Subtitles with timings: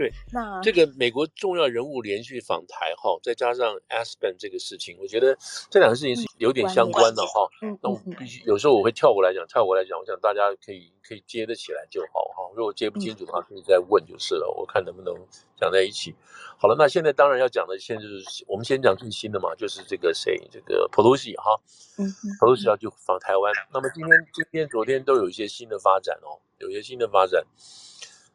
[0.00, 5.36] 对，那这个美国重要人物连续访台哈，再加上 Aspen 这个事情，我觉得
[5.68, 7.46] 这两个事情是有点相关的哈。
[7.60, 12.50] 嗯，那我必须有时候我会跳过来讲，跳过来讲，我想大家可以可以接得起来就好哈。
[12.56, 14.48] 如果接不清楚的话，可以再问就是了。
[14.56, 15.14] 我看能不能
[15.60, 16.14] 讲在一起。
[16.56, 21.60] 好了，那现在当然要讲的，现在就是我们先讲最新的嘛，就是这个谁，这个 Pelosi 哈，
[21.98, 22.08] 嗯
[22.40, 23.52] ，Pelosi 要去访台湾。
[23.70, 27.44] 那么今天、今天、昨天都有一些新的发展哦，有一些新的发展。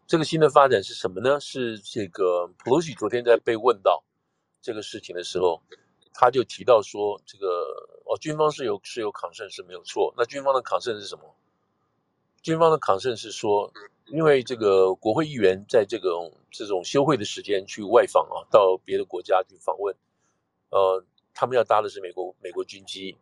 [0.08, 1.40] 这个新的发展是什么呢？
[1.40, 4.04] 是这个 Pelosi 昨天在被问到
[4.62, 5.64] 这个事情的时候，
[6.14, 7.48] 他就提到说，这个
[8.06, 10.14] 哦，军方是有是有 concern 是没有错。
[10.16, 11.36] 那军方的 concern 是什么？
[12.44, 13.74] 军方的 concern 是说，
[14.06, 19.96] 因为这个国会议员在这种这种休会的时间去外访啊，到别的国家去访问，
[20.70, 21.04] 呃，
[21.34, 23.18] 他们要搭的是美国美国军机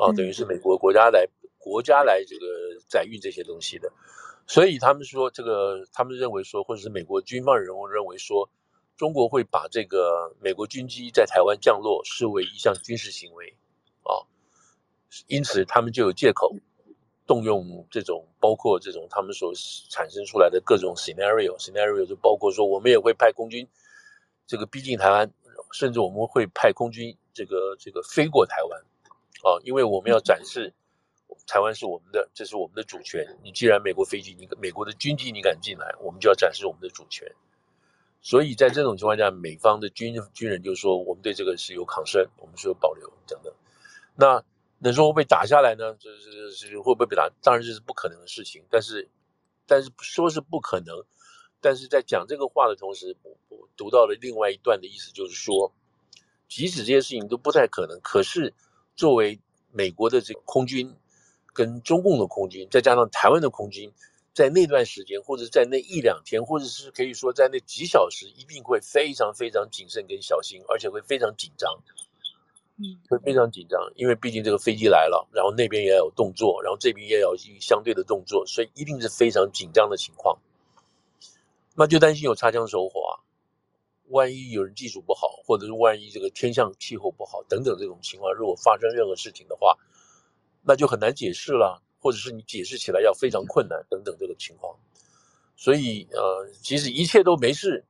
[0.00, 1.28] 啊，等于是美国国家来
[1.58, 2.46] 国家来这个
[2.86, 3.92] 载运这些东西的。
[4.50, 8.50] 所以他们说，这个他们认为说，或者是美国军方人物认为说，
[8.96, 13.46] 中国会把这个美国军机在台湾降落视为一项军事行为，
[14.02, 14.26] 啊，
[15.28, 16.52] 因此他们就有借口
[17.28, 19.52] 动用这种包括这种他们所
[19.88, 23.64] 产生出来的各种 scenario，scenario 就包括说我们也会派空军
[24.48, 25.32] 这个逼近台湾，
[25.74, 28.80] 甚至我们会派空军这个这个飞过台湾，
[29.44, 30.74] 啊，因为我们要展示。
[31.50, 33.26] 台湾是我们的，这是我们的主权。
[33.42, 37.26] 你既然美国飞机，你美国的军机你敢进来，我们就要展示我们的主权。
[38.22, 43.52] 所以在这种情况下，美方的军军人就说，我们对这个是有抗申，我们是有保留等等。
[44.14, 44.44] 那
[44.78, 45.96] 那说会被打下来呢？
[45.98, 47.28] 这是是会不会被打？
[47.42, 48.62] 当然这是不可能的事情。
[48.70, 49.08] 但是，
[49.66, 51.04] 但是说是不可能，
[51.60, 55.72] 但是在讲这个话的同时，我我读到了另外一段的意思，就是说，
[56.46, 58.54] 即使这些事情都不太可能，可是
[58.94, 59.40] 作为
[59.72, 60.94] 美国的这个空军。
[61.52, 63.92] 跟中共的空军，再加上台湾的空军，
[64.32, 71.82] 在那段时间，或者在那一两天，或者是可以说在那几小时，一定会非常非常谨慎跟小心，而且会非常紧张，
[72.76, 80.38] 嗯，会非常紧张，因为毕竟这个飞机来了，然后那边也有动作，然后这边也有相对的动作，所以一定是非常紧张的情况。
[81.74, 83.12] 那就担心有擦枪走火啊，
[84.08, 89.76] 万一有人技术不好，或者是万一这个天象气候不好等等这种情况，如果发生任何事情的话。
[90.62, 94.76] 那就很难解释了，或者是你解释起来要非常困难等等这个情况，
[95.56, 97.84] 所以呃，其实一切都没事，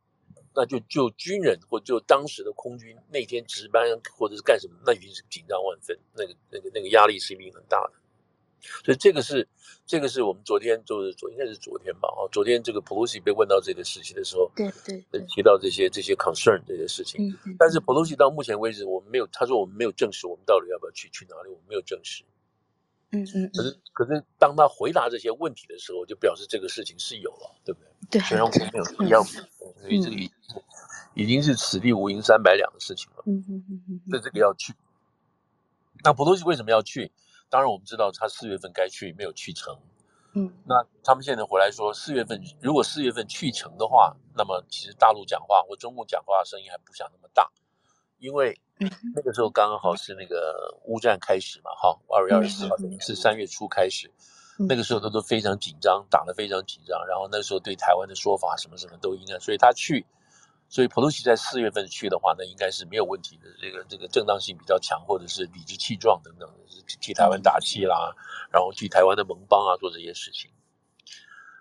[0.54, 3.84] 那就就军人或就当时的空军那天值班
[4.16, 7.92] 或者是干什么，那已经是紧张万分，那个那个那个压力是一定很大的。
[8.84, 9.48] 所以这个是
[9.86, 22.22] 这个是我们昨天就是昨应该是昨天吧，啊，昨天这个 Pelosi 被问到这个事情的时候，对对，对，提到这些这些 concern 这些事情，嗯嗯，但是 Pelosi 到目前为止我们没有，他说我们没有证实我们到底要不要去去哪里，我们没有证实。
[23.12, 27.88] 嗯嗯，可是可是当他回答这些问题的时候，就表示这个事情是有了，对不对？
[28.10, 30.30] 对，虽然我们没有必要，所以这个已
[31.14, 33.22] 已经是此地无银三百两的事情了。
[33.26, 34.74] 嗯嗯嗯嗯，那这个要去。
[36.04, 37.10] 那裴洛西为什么要去？
[37.48, 39.76] 当然我们知道他四月份该去没有去成。
[40.34, 47.50] 嗯，那他们现在回来说，四月份如果四月份去成的话，那么其实大陆讲话或中共讲话的声音还不想那么大。
[48.20, 48.56] 因为
[49.14, 54.10] 那个时候刚刚好是那个乌战开始嘛，哈，二月二十四号等于是三月初开始，
[54.68, 60.06] 那个时候他都非常紧张，打得非常紧张，然后那时候对台湾的说法什么什么都应该，所以他去，
[60.68, 66.48] 所以普鲁西在四月份去的话，那应该是没有问题的，这个这个正当性比较强，或者是理直气壮等等，
[67.00, 68.14] 替台湾打气啦，
[68.52, 70.50] 然后替台湾的盟邦啊做这些事情。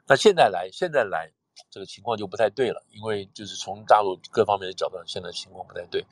[0.07, 1.31] 那现在来，现在来。
[1.69, 6.03] 这个情况就不太对了，因为就是从大陆各方面的角度，现在情况不太对。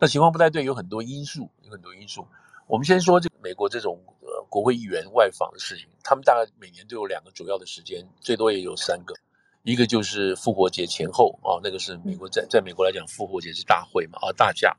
[0.00, 2.26] 那情况不太对，有很多因素，有很多因素。
[2.66, 9.14] 我们先说这个美国这种呃国会议员外访的事情，他们大概每年都有两个主要的时间，最多也有三个。
[9.62, 14.74] 一个就是复活节前后啊，那个是美国在在美国来讲，复活节是大会嘛啊大假，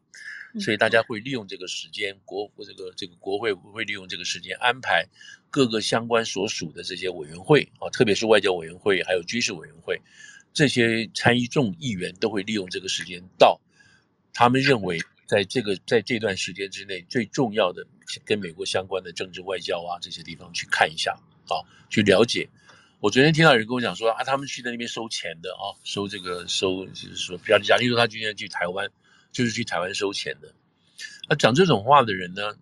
[0.60, 5.06] 所以大家会利用这个时间，国这个这个国会会利用这个时间安排
[5.52, 10.02] 各个相关所属的这些委员会啊，特别是外交委员会还有军事委员会，
[10.52, 13.62] 这些参议众议员都会利用这个时间到
[14.34, 14.98] 他们认为
[15.32, 17.88] 在这个在这段时间之内最重要的
[18.26, 21.18] 跟美国相关的政治外交啊这些地方去看一下
[21.48, 22.50] 啊，去了解。
[23.00, 28.92] 我昨天听到有人跟我讲说啊，他们去在那边收钱的啊，收这个收就是说，比方假定说他今天去台湾，
[29.32, 30.54] 就是去台湾收钱的。
[31.30, 32.58] 那讲这种话的人呢，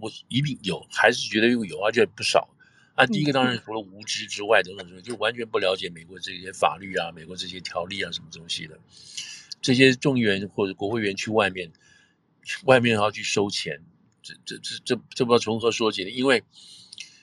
[0.00, 2.48] 我一定有，还是觉得又有，而且不少。
[2.96, 8.76] 啊，第一个当然除了无知之外等等就完全不了解美国这些法律啊，美国这些条例啊什么东西的。
[9.62, 11.70] 这些众议员或者国会议员去外面，
[12.64, 13.80] 外面还要去收钱，
[14.22, 16.42] 这这这这这不知道从何说起，因为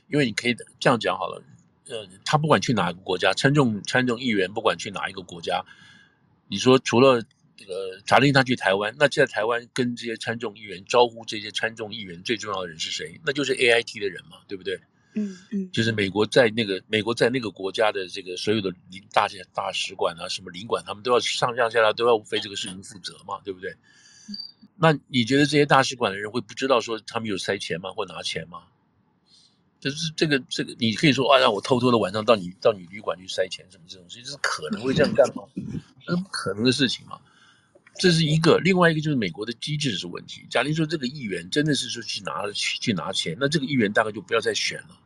[0.07, 1.43] 因为你可以这样讲好了。
[1.89, 5.63] 呃，他不管去哪个国家，参众参众议员不管去哪一个国家，
[6.49, 7.23] 你说除了
[7.55, 13.19] 这个查令他去台湾，那在台湾跟这些参众议员招呼这些参众议员最重要的人是谁？
[13.25, 14.77] 那就是 AIT 的人嘛，对不对？
[15.13, 23.73] 嗯嗯，就是美国在那个美国在那个国家的这个所有的领大大使馆啊，什么领馆，他们都要上上下下都要为这个事情负责嘛，对不对？
[24.79, 28.63] 那你觉得这些大使馆的人会不知道说他们有塞钱吗，或拿钱吗？
[29.79, 35.43] 就是这个这个，你可以说啊，让我偷偷的晚上到你到你旅馆去塞钱什么这种事，这是可能会这样干吗？
[36.05, 37.19] 这是不可能的事情嘛。
[37.99, 40.45] 这是一个，另外一个就是美国的机制是问题。
[40.49, 44.99] 假如说这个议员真的是说去拿去去拿钱，那这个议员大概就不要再选了。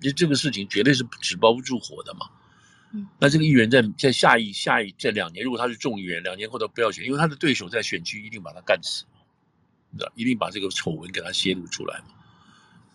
[0.00, 2.26] 就这个事情绝对是纸包不住火的嘛。
[2.92, 9.04] 嗯，那这个议员在在下一下一这两年，如果他是众议员，两年后都不要选，因为他的对手在选区一定把他干死，
[10.14, 12.14] 一定把这个丑闻给他泄露出来嘛。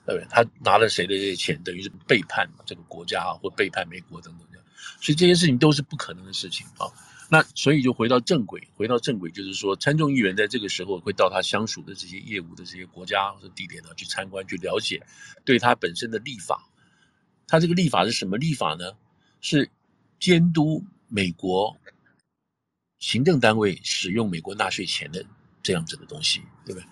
[0.06, 0.28] 对不对？
[0.30, 4.60] 他拿了谁的这些钱，等于是背叛这个国家啊，或背叛美国等等的，
[5.00, 6.92] 所以这些事情都是不可能的事情啊。
[7.30, 15.02] 那所以就回到正轨，回到正轨，就是说参众议员在这个时候会到他相属的这些业务的这些国家或者地点呢去参观，去了解，
[15.46, 16.70] 对他本身的立法。
[17.48, 18.92] 他这个立法是什么立法呢？
[19.40, 19.70] 是
[20.20, 21.78] 监督美国
[23.00, 25.26] 行政单位使用美国纳税钱的
[25.64, 26.88] 这样子的东西，对不对？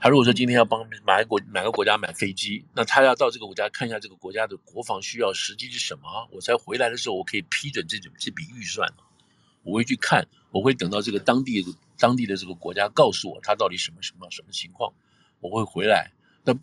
[0.00, 8.92] 他如果说今天要帮买个国买个国家买飞机，那他要到这个国家看一下这个国家的国防需要实际是什么，我才回来的时候我可以批准这种这笔预算。
[9.62, 11.64] 我会去看，我会等到这个当地
[11.96, 14.92] 当地的这个国家告诉我他到底什么什么什么情况，
[15.40, 16.10] 我会回来。
[16.44, 16.54] 那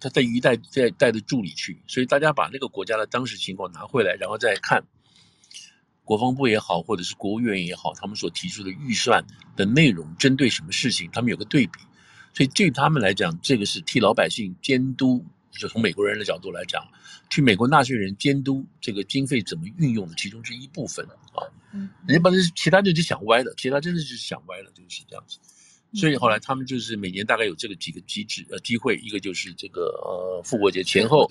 [0.00, 4.82] 他带一带带带着助理去，所以大家把那个国家的当时情况拿回来，然后再看
[6.08, 9.22] 国防部也好，或者是国务院也好，他们所提出的预算
[9.54, 11.80] 的内容针对什么事情，他们有个对比。
[12.32, 16.82] 所以对他们来讲，这个是替老百姓监督，就从美国人的角度来讲，
[17.28, 21.44] 替美国纳税人监督这个经费怎么运用的其中之一部分啊。
[21.74, 25.38] 嗯，人家把这其他就就想歪了，其他真的就是想歪了，就是这样子。
[25.94, 31.30] 所以后来他们就是每年大概有这个几个机制呃机会，一个就是这个呃复活节前后，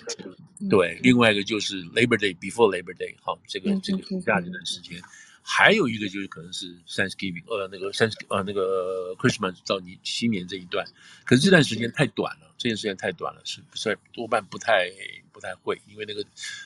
[0.70, 5.02] 对，另外一个就是 Labor Day before Labor Day，好，这个这个暑假这段时间。
[5.50, 10.86] 还有一个就是可能是 Thanksgiving，呃，那个 Thanks 呃那个 Christmas 到你新年这一段，
[11.24, 14.92] 可是这段时间太短了，这段时间太短了，是不是多半不太
[15.32, 16.22] 不太会，因为那个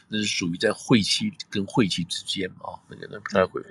[0.07, 3.61] 那是属于在会期跟会期之间啊，那个那不太会。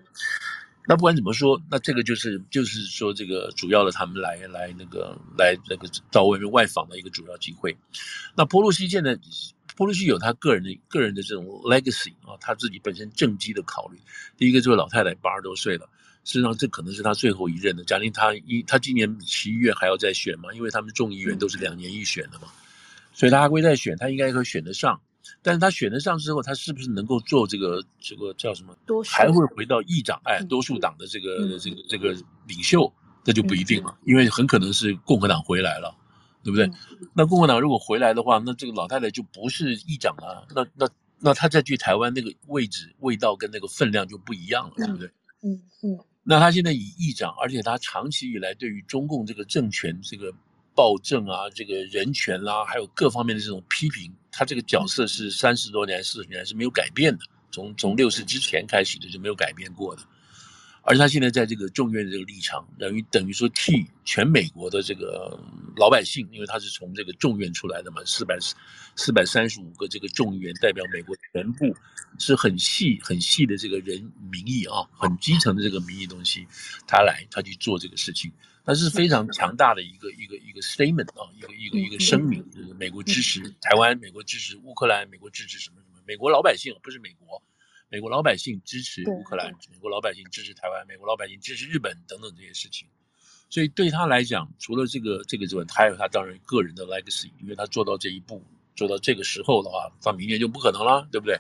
[0.87, 7.77] 那不管怎么说，那这个就是就是说这个主要的他们来来那个来那个到外面外访的一个主要机会。
[8.37, 9.19] 那波洛西现在。
[9.77, 13.99] 波洛西有他个人的个人的这种 legacy 啊，他自己本身政绩的考虑。
[14.37, 15.89] 第一个，这位老太太八十多岁了，
[16.23, 17.83] 事实上这可能是他最后一任的。
[17.85, 22.49] 假定他一他今年十一月还要再选嘛，因为他们众议员都是两年一选的嘛，
[23.15, 25.01] 所以他还会再选，他应该会选得上。
[25.43, 28.75] 但是他选得上之后，他是不是能够做这个这个叫什么？
[29.05, 32.13] 还会回到议长哎，多数党的这个、嗯、这个这个
[32.47, 32.93] 领袖，
[33.25, 35.97] 那就不一定了，因为很可能是共和党回来了。
[36.43, 36.71] 对不对？
[37.13, 40.49] 那共和党如果回来的话，那这个老太太就不是议长了。
[40.55, 40.89] 那那
[41.19, 45.07] 那她再去台湾那个位置、味道跟那个分量就不一样了，对不对？
[45.43, 45.99] 嗯嗯。
[46.23, 50.33] 那她现在以议长，而且她长期以来对于中共这个政权、这个
[50.75, 60.03] 暴政啊、这个人权啦、啊，还有各方面的这种批评，他这个角色是三十多年、四十年是没有改变的，从从六四之前开始的就没有改变过的。
[60.83, 65.39] 而且他现在在这个众院的这个立场，等于等于说替全美国的这个
[65.77, 68.39] 老百姓，因为他是从这个众院出来的嘛，四百
[68.97, 71.77] 四百三十五个这个众议员代表美国全部，
[72.19, 76.47] 是很细很细的这个人民意啊，很基层的这个民意东西，
[76.87, 78.33] 他来他去做这个事情，
[78.65, 87.43] 他是非常强大的一个一个一个 statement 啊，一个一个一个声明，就是美国支持台湾，美国支持乌克兰，美国支持什么什么，美国老百姓不是美国。
[87.93, 92.87] 美国老百姓支持乌克兰，美国老百姓支持台湾，美国老百姓支持日本等等这些事情，
[93.51, 98.41] 所以对他来讲，除了这个这个之外，他还有他当然个人的 legacy，因为他做到这一步，
[98.77, 101.37] 做到这个时候的话，他明年就不可能了，对不对？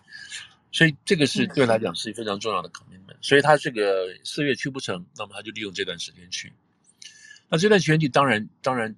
[0.72, 3.16] 所以这个是对他来讲是非常重要的 commitment。
[3.22, 6.52] 所以他这个四月去不成，那么他就利用这段时间去。
[7.48, 8.96] 那这段选举当然当然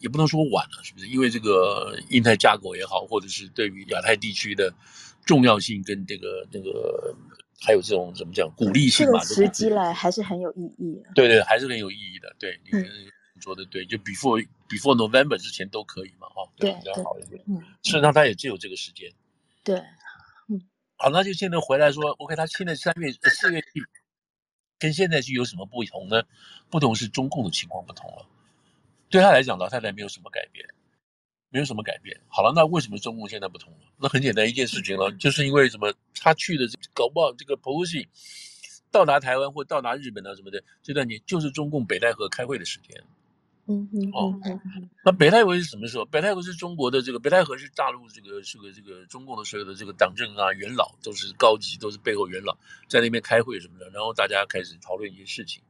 [0.00, 1.08] 也不能说晚了，是不是？
[1.08, 4.74] 因为这个印太架构也好，或者是对于亚太地区的。
[5.24, 7.14] 重要性跟这个这个
[7.60, 9.20] 还有这种怎么讲鼓励性嘛？
[9.20, 11.02] 这个时机来还是很有意义。
[11.14, 12.34] 对对，还是很有意义的。
[12.38, 12.60] 对，
[13.34, 17.42] 你说的对，就 before before November 之前都可以嘛，哈，对，比较好一点。
[17.46, 19.10] 嗯，事实上他也只有这个时间。
[19.62, 19.76] 对，
[20.48, 20.62] 嗯，
[20.96, 23.82] 好，那就现在回来说，OK，他现在三月四月底
[24.78, 26.22] 跟现在是有什么不同呢？
[26.70, 28.26] 不同是中共的情况不同了。
[29.10, 30.66] 对他来讲，老太太没有什么改变。
[31.54, 32.20] 没有什么改变。
[32.26, 33.78] 好了，那为什么中共现在不同了？
[33.96, 35.94] 那很简单一件事情了，就是因为什么？
[36.20, 38.08] 他去的这个搞不好这个 Pelosi
[38.90, 43.00] 到达台湾或到达日本啊什么的这段年，就是中共北戴河开会的时间。
[43.68, 44.34] 嗯嗯哦，
[45.04, 46.04] 那北戴河是什么时候？
[46.06, 52.58] 北戴河是中国的这个北戴河是大陆这个这个这个中共的所有的这个党政啊元老都是高级，都是背后元老
[52.88, 55.62] 在那边开会什么的，然后大家开始讨论一些事情。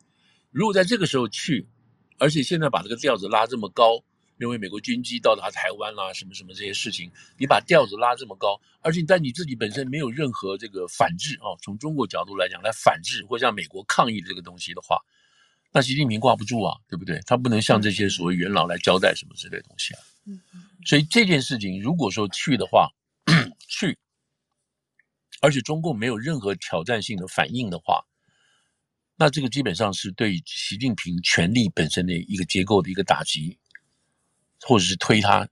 [0.50, 1.68] 如果在这个时候去，
[2.16, 4.02] 而且现在把这个调子拉这么高，
[4.36, 14.98] 认为美国军机到达台湾啦、啊，什么什么这些事情，你把调子拉这么高，而且但你自己本身没有任何这个反制啊，从中国角度来讲来反制或向美国抗议这个东西的话。
[15.76, 17.20] 那习近平挂不住啊，对不对？
[17.26, 20.00] 他不能向这些所谓元老来交代什么之类的东西啊。
[20.24, 20.40] 嗯，
[20.86, 22.88] 所以这件事情如果说去的话，
[23.68, 23.98] 去，
[25.40, 28.04] 而且中共没有任何挑战性的反应的话，
[29.16, 33.58] 那这个基本上是对习近平权力本身的一个结构的一个打击，
[34.62, 35.48] 或者是推他。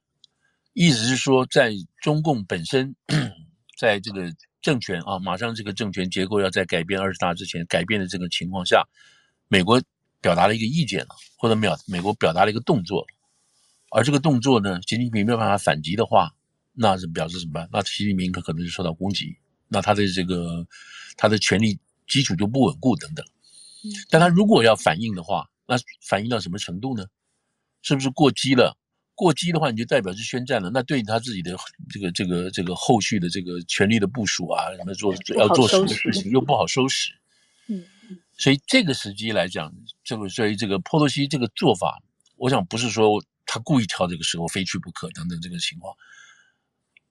[0.73, 2.95] 意思是说，在中共本身，
[3.79, 8.87] 在这个政权啊，马上这个政权结构要在改变二十大之前改变的这个情况下，
[9.49, 9.83] 美国。
[10.23, 13.05] 表达了一个意见了，或者表美国表达了一个动作，
[13.91, 16.33] 而这个动作呢，习近平没有办法反击的话，
[16.75, 17.69] 那是表示什么办？
[17.73, 20.65] 那习近平可可能就受到攻击，那他的这个
[21.17, 23.27] 他的权力基础就不稳固等等。
[24.11, 27.05] 但他如果要反应的话，那反应到什么程度呢？
[27.83, 28.79] 是不是过激了？
[29.23, 30.71] 过激的话，你就代表是宣战了。
[30.71, 31.57] 那对他自己的
[31.89, 37.13] 这个这个这个后续的这个权力的部署啊，什么做要做什么事情又不好收拾。
[37.69, 37.85] 嗯。
[38.37, 42.03] 所以这个时机来讲，这个所以这个波多西这个做法，
[42.37, 45.95] 我想不是说他故意挑这个时候非去不可等等这个情况，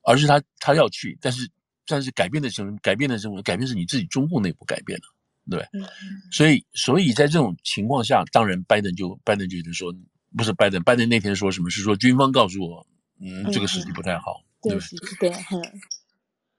[0.04, 1.50] 而是他他要去，但是
[1.86, 2.78] 但是改变的什么？
[2.82, 3.42] 改变的什么？
[3.44, 5.06] 改变是你自己中共内部改变了，
[5.50, 5.90] 对不对？
[6.32, 9.94] 所以所以在这种情况下，当然拜登就拜登就觉得说，
[10.38, 11.70] 不是拜登，拜登那天说什么？
[11.70, 12.86] 是说军方告诉我，
[13.20, 14.82] 嗯，这个时机不太好，对不
[15.20, 15.30] 对？
[15.30, 15.34] 对。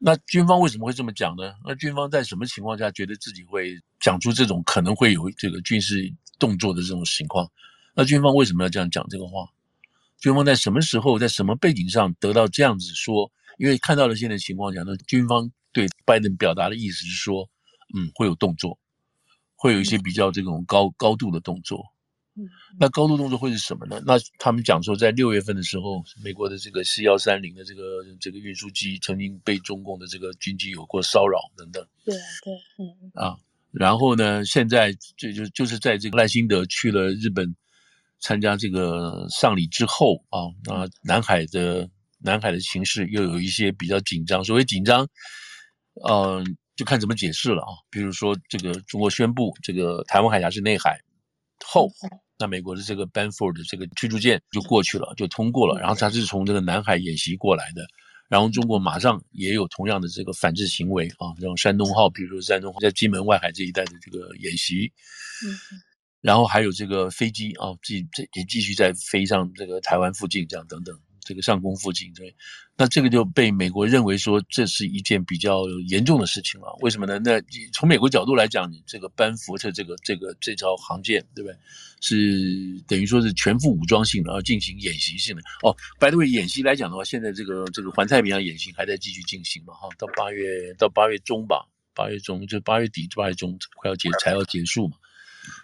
[0.05, 1.55] 那军方为什么会这么讲呢？
[1.65, 7.49] 那军方在什么情况下觉得自己会讲出这种可能会有这个军事动作的这种情况？
[7.95, 9.49] 那军方为什么要这样讲这个话？
[10.19, 13.31] 军方在什么时候，在什么背景上得到这样子说？
[13.59, 17.49] 因为看到了现在情况下，那军方对拜登表达的意思是说，
[17.95, 18.79] 嗯，会有动作，
[19.55, 21.92] 会有一些比较这种高高度的动作。
[22.35, 22.49] 嗯，
[22.81, 24.01] 那高度动作会是什么呢？
[24.07, 27.83] 那他们讲说，在六月份的时候，美国的这个 C 幺三零的这个
[28.19, 31.87] 这个运输机曾经被中共的这个军机有过骚扰等等。
[32.07, 33.37] 对对，嗯啊，
[33.71, 37.55] 然后呢，现在这就就是在这个赖辛德去了日本
[38.19, 41.87] 参加这个丧礼之后啊，那南海的
[42.19, 44.43] 南海的形势又有一些比较紧张。
[44.43, 45.07] 所谓紧张，
[46.09, 46.45] 嗯、呃，
[46.77, 47.77] 就看怎么解释了啊。
[47.91, 50.99] 比如说，这个中国宣布这个台湾海峡是内海。
[51.65, 51.91] 后，
[52.39, 55.81] 那美国的这个 Bamford 的这个驱逐舰就过去了，就通过了。
[55.81, 57.87] 然后它是从这个南海演习过来的，
[58.29, 64.93] 然后中国马上也有同样的这个反制行为啊，像山东号，比如说山东号在金门外海这一带的这个演习，
[65.47, 65.55] 嗯，
[66.21, 70.99] 然后还有这个飞机啊，继这也继续在飞上这个台湾附近，这样等等。
[71.25, 72.35] 这个上空附近，对，
[72.83, 76.77] 那这个就被美国认为说这是一件比较严重的事情了。
[76.81, 77.17] 为什么呢？
[77.21, 77.41] 那
[77.73, 81.57] 从美国角度来讲，你这个班福特这个这个这艘航舰，对不对？
[82.01, 85.43] 是等于说是全副武装性的，而进行演习性的。
[85.63, 89.73] 哦，by the way，演习来讲的话，现在这个这个环太平洋演习还在继续进行嘛？
[89.75, 94.97] 哈，到八月到八月中吧，八月中就八月底八月中快要结才要结束嘛。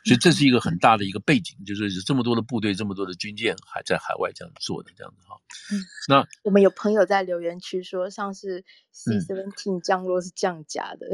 [0.05, 5.37] 所以这是一个很大的一个背景，就是有这么多的部队，这么多的军舰还在海外这样做的这样子哈。
[5.73, 11.07] 嗯，那我们有朋友在留言区说，像是 C-17 降落是降价的。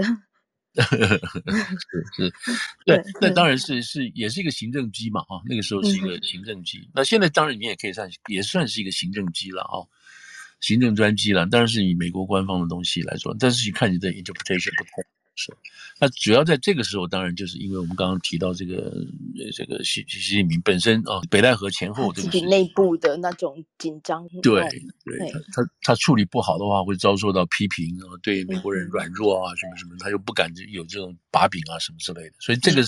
[0.75, 0.83] 是
[2.17, 2.33] 是，
[2.85, 6.91] 对，那当然是是也是一个行政机嘛哈，那个时候是一个行政机。
[6.93, 9.87] 那现在当然你也可以算也算是一个行政机了啊，
[10.61, 15.05] 行政专机了，当然是以美国官方的东西来说，但是你看你的 interpretation 不同。
[15.37, 15.53] 是，
[15.99, 18.95] 那主要在这个时候，当然就是因为我们刚刚提到这个
[19.53, 24.63] 这个习习近平本身啊，北戴河前后这个自己内部的那种紧张，对
[25.05, 32.37] 对，他他他处理不好的话，会遭受到批评啊，对美国人软弱啊，什么什么，他又不敢有这种把柄啊，什么之类的。
[32.39, 32.83] 所以这个，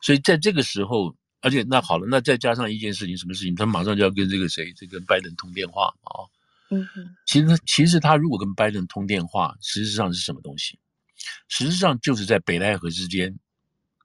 [0.00, 3.56] 所以在这个时候，而且那好了，那再加上一件事情，什么事情？
[3.56, 6.30] 他马上就要跟这个谁，这个拜登通电话啊。
[6.70, 10.78] 嗯嗯，其实其实他如果跟拜登通电话，实际上是什么东西？
[11.48, 13.38] 实际上就是在北戴河之间，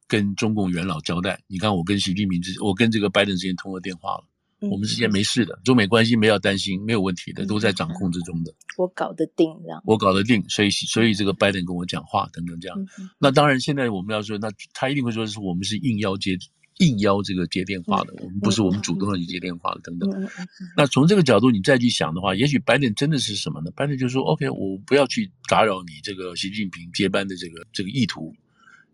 [0.08, 1.40] 跟中共元老交代。
[1.48, 4.24] 你看，我跟习近平之，我跟这个拜登之间通过电话了，
[4.62, 8.54] 嗯、我们之间没事的，中美关系没有担心，没有问题的，都在掌控之中的。
[8.78, 9.82] 我搞得定，这样。
[9.86, 12.80] 我搞得定，所以所以这个拜登跟我讲话等等这样。
[13.00, 16.38] 嗯、那当然，现在我们要说，那他一定会说是我们是应邀接。
[16.80, 20.30] 应邀这个接电话的，我们不是我们主动的去接电话的，等等。
[20.76, 23.72] 那从这个角度你再去想的话，也许拜登真的是什么呢？
[23.76, 28.36] 拜登就说：“OK，我不要去打扰你这个习近平接班的这个这个意图，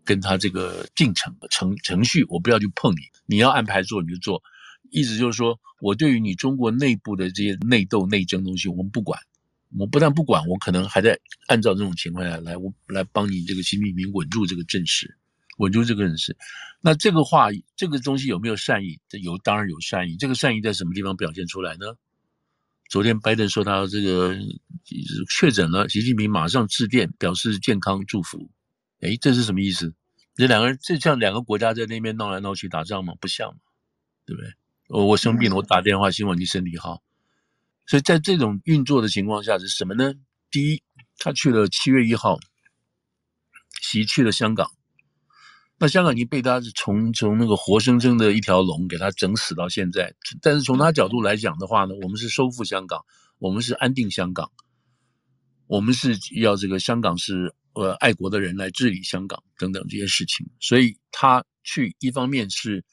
[0.04, 4.42] 跟他这个进程程程序，我不要去碰你，你要安排做你就做。
[4.90, 9.18] 意思就是说，我对于你中国内部的这些内斗内争东西，我们不管。
[9.76, 15.16] 我不但不管，我可能还在按照这种情况下来，我来帮你这个习近平稳住这个阵势，
[15.58, 16.36] 稳住这个人是。
[16.80, 19.00] 那这个话，这个东西有没有善意？
[19.22, 20.16] 有，当然有善意。
[20.16, 21.86] 这个善意在什么地方表现出来呢？
[22.90, 24.36] 昨天拜登说他这个
[25.30, 28.50] 确诊了，习近平马上致电表示健康祝福。
[29.00, 29.94] 诶，这是什么意思？
[30.34, 33.14] 这两个人，这像两个国家在那边闹来闹去打仗吗？
[33.20, 33.60] 不像嘛，
[34.26, 34.52] 对不对？
[34.88, 37.02] 我我生病了，我打电话希望你身体好。
[37.86, 40.12] 所以在这种运作的情况下是什么呢？
[40.50, 40.82] 第一，
[41.18, 42.38] 他去了七月一号，
[43.80, 44.70] 袭去了香港。
[45.78, 50.14] 那香港已经被他是从从那个活生生的一条龙给他整死到现在。
[50.40, 53.04] 但是从他角度来讲的话呢，我们是收复香港，
[53.38, 54.50] 我们是安定香港，
[55.66, 60.46] 我们是要这个香港是呃爱国的人来治理香港等等这些事情。
[60.60, 62.84] 所以他去一方面是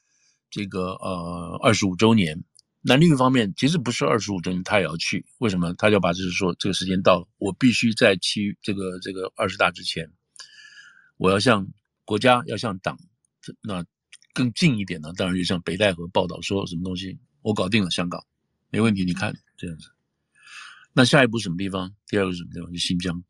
[0.49, 2.43] 这个呃二十五周年。
[2.83, 5.23] 那另一方面，其实不是二十五周年，他也要去。
[5.37, 5.71] 为什么？
[5.75, 10.09] 他就把就是说，这个时间到了，我必须在七这个这个二十大之前，
[11.17, 11.67] 我要向
[12.11, 12.99] 国家，要向党，
[13.61, 13.85] 那
[14.33, 15.13] 更近一点呢？
[15.15, 18.21] 当然就像北戴河报道说什么东西，我搞定了香港，
[18.69, 19.05] 没问题。
[19.05, 19.87] 你看这样子。
[20.91, 21.95] 那下一步什么地方？
[22.07, 22.69] 第二个是什么地方？
[22.69, 23.23] 就新疆，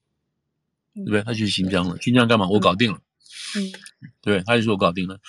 [0.96, 1.22] 对不对？
[1.22, 2.50] 他去新疆了，新疆干嘛？
[2.50, 3.00] 我搞定了。
[3.56, 3.70] 嗯，
[4.20, 5.20] 对，他就说我搞定了。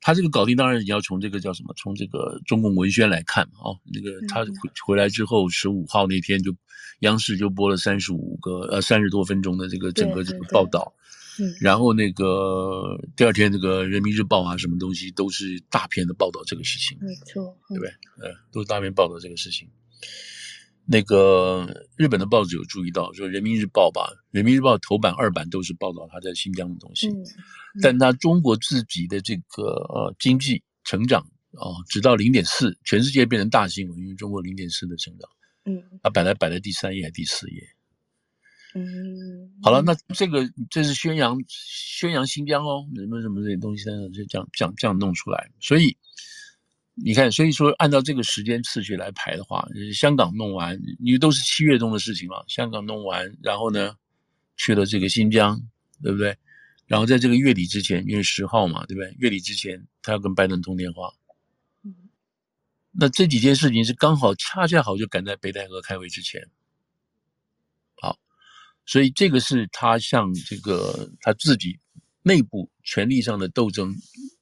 [0.00, 1.74] 他这个搞定，当然你要从这个叫什么？
[1.76, 6.54] 从这个中共文宣来看哦，那个他回回来之后，十五号那天就
[7.00, 10.94] 央视就播了三十五个呃三十多分钟的这个整个这个报道，
[11.40, 17.90] 嗯，然后那个第二天这个人民日报啊什么东西都是大片的报道这个事情，没错，对不对？
[18.20, 19.68] 呃，都是大片报道这个事情。
[20.86, 31.20] 那个日本的报纸有注意到，说人民日报吧，人民日报头版、二版都是报道他在新疆的东西，嗯嗯、但他中国自己的这个呃经济成长
[31.52, 35.30] 啊、哦，只到零点四，全世界变成大新闻，因为中国零点四的成长，
[35.64, 37.62] 嗯，他摆来摆在第三页还是第四页，
[38.74, 45.96] 嗯，好了，那这个这是宣扬宣扬新疆哦，什么什么这些东西，就这样这样这样弄出来，所以。
[47.02, 52.44] 你看，所以说按照这个时间次序来排的话，香港弄完，因为都是七月中的事情嘛。
[52.46, 53.96] 香港弄完，然后呢，
[54.58, 55.58] 去了这个新疆，
[56.02, 56.36] 对不对？
[56.86, 59.14] 然后在这个月底之前，因为十号嘛，对不对？
[59.18, 61.10] 月底之前他要跟拜登通电话。
[61.84, 61.94] 嗯。
[62.92, 66.46] 那这几件事情是刚好恰恰好就赶在北戴河开会之前。
[68.90, 71.78] 所以这个是他向这个他自己
[72.22, 73.94] 内部权力上的斗争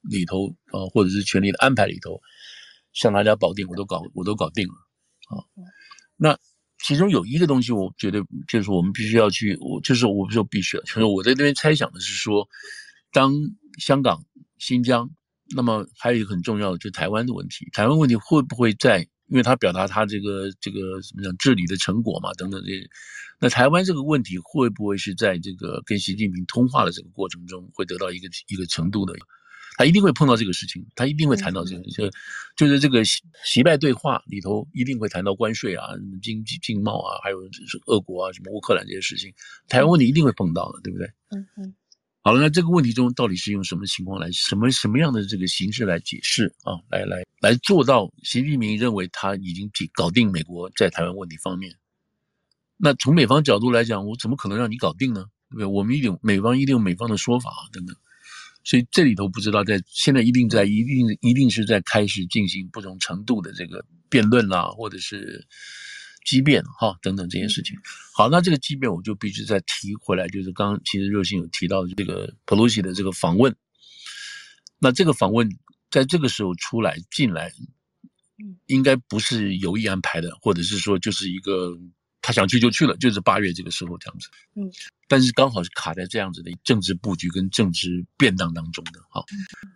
[0.09, 2.19] 里头啊，或者是权力的安排里头。
[2.91, 4.73] 向大家保定，我都搞，我都搞定了，
[5.29, 5.45] 啊，
[6.17, 6.35] 那
[6.83, 12.49] 其中有一个东西，我觉得就是我们必须要去，我就是我不是说必须了，就是我在这边猜想的是说，
[13.13, 13.31] 当
[13.77, 14.25] 香港、
[14.57, 15.07] 新疆，
[15.55, 22.89] 那么还有一个很重要的就台湾的问题，台湾问题会不会在，因为他表达他这个这个什么讲治理的成果嘛，等等这些，
[23.39, 29.13] 那台湾这个问题会不会是在这个跟习近平通话的这个过程中，会得到一个一个程度的？
[29.77, 32.09] 他一定会碰到这个事情，他一定会谈到这个，就
[32.57, 35.87] 就是这个习习拜对话里头一定会谈到关税啊、
[36.21, 39.33] 经济经贸啊，还有就是俄国啊、什么乌克兰这些事情，
[39.69, 41.07] 台湾问题一定会碰到的，对不对？
[41.29, 41.75] 嗯嗯。
[42.21, 46.75] 好了，那这个问题中到底是用什么情况来什么什么样的这个形式来解释啊？
[46.91, 51.73] 来来来做到习近平认为他已经搞定美国在台湾问题方面，
[52.77, 55.25] 那从美方角度来讲，我怎么可能让你搞定呢？
[55.49, 55.65] 对不对？
[55.65, 57.95] 我们一定美方一定有美方的说法等等。
[58.65, 65.47] 所以这里头不知道在现在一定在一定一定是在开始进行不同程度的这个辩论啦，或者是
[66.29, 67.75] 激辩哈等等这些事情。
[68.13, 73.55] 好，那这个畸变我就必须再提回来，就是刚刚其实热心有提到的这个 Pelosi 的这个访问。
[74.77, 75.49] 那这个访问
[75.89, 77.51] 在这个时候出来进来，
[78.67, 81.75] 应该不是有意安排的，或者是说就是一个。
[82.29, 84.29] 他想去就去了，就是八月这个时候这样子。
[84.53, 84.69] 嗯，
[85.07, 89.01] 但是刚好是卡在这样子的政治布局跟政治变当当中的。
[89.09, 89.25] 好，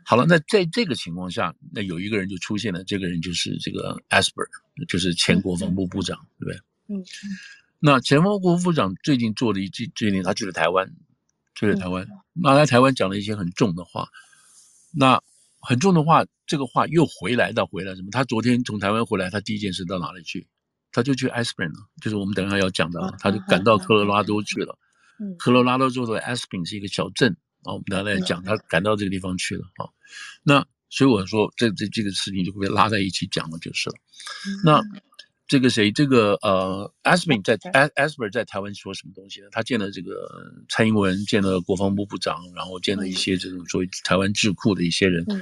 [0.05, 4.45] 好了，那在这个情况下，那有一个人就出现了，这个人就是这个 Asper，
[4.87, 6.57] 就是前国防部部长，对不对？
[6.89, 7.05] 嗯嗯。
[7.79, 10.93] 那前国防部部长最近做了一件最近，他去了台湾，
[11.55, 14.07] 去了台湾，那来台湾讲了一些很重的话。
[14.95, 15.19] 那
[15.59, 18.09] 很重的话，这个话又回来到回来什么？
[18.11, 20.45] 他昨天从台湾回来，他第一件事到哪里去？
[20.93, 24.77] 他就去 Aspen 了，就是我们等一下要讲的，啊，他就赶到科罗拉多去了。
[25.19, 29.89] 嗯，科罗拉多州的 Aspen 是一个小镇啊，我们等下来讲，他赶到这个地方去了啊。
[30.43, 33.95] 那所以我说，这这这个事情就会被拉在一起讲了，就是了。
[34.63, 34.81] 那
[35.45, 35.91] 这个谁？
[35.91, 39.47] 这个呃，Esper 在 Asper 在台湾说什么东西呢？
[39.51, 40.29] 他见了这个
[40.69, 45.23] 蔡英文，见了国防部部长，然后见了一些这种所谓台湾智库的一些人。
[45.27, 45.41] 嗯、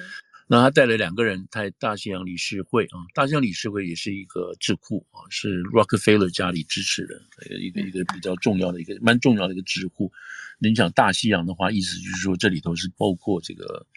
[0.51, 7.15] 那他带了两个人，在大西洋理事会啊，大西洋理事会也是一个智库啊，是 Rockefeller 家里支持的
[7.57, 10.11] 一个一个比较重要的一个蛮重要的一个智库。
[10.59, 13.87] 你讲大西洋的话，意思就是说这里头是包括这个。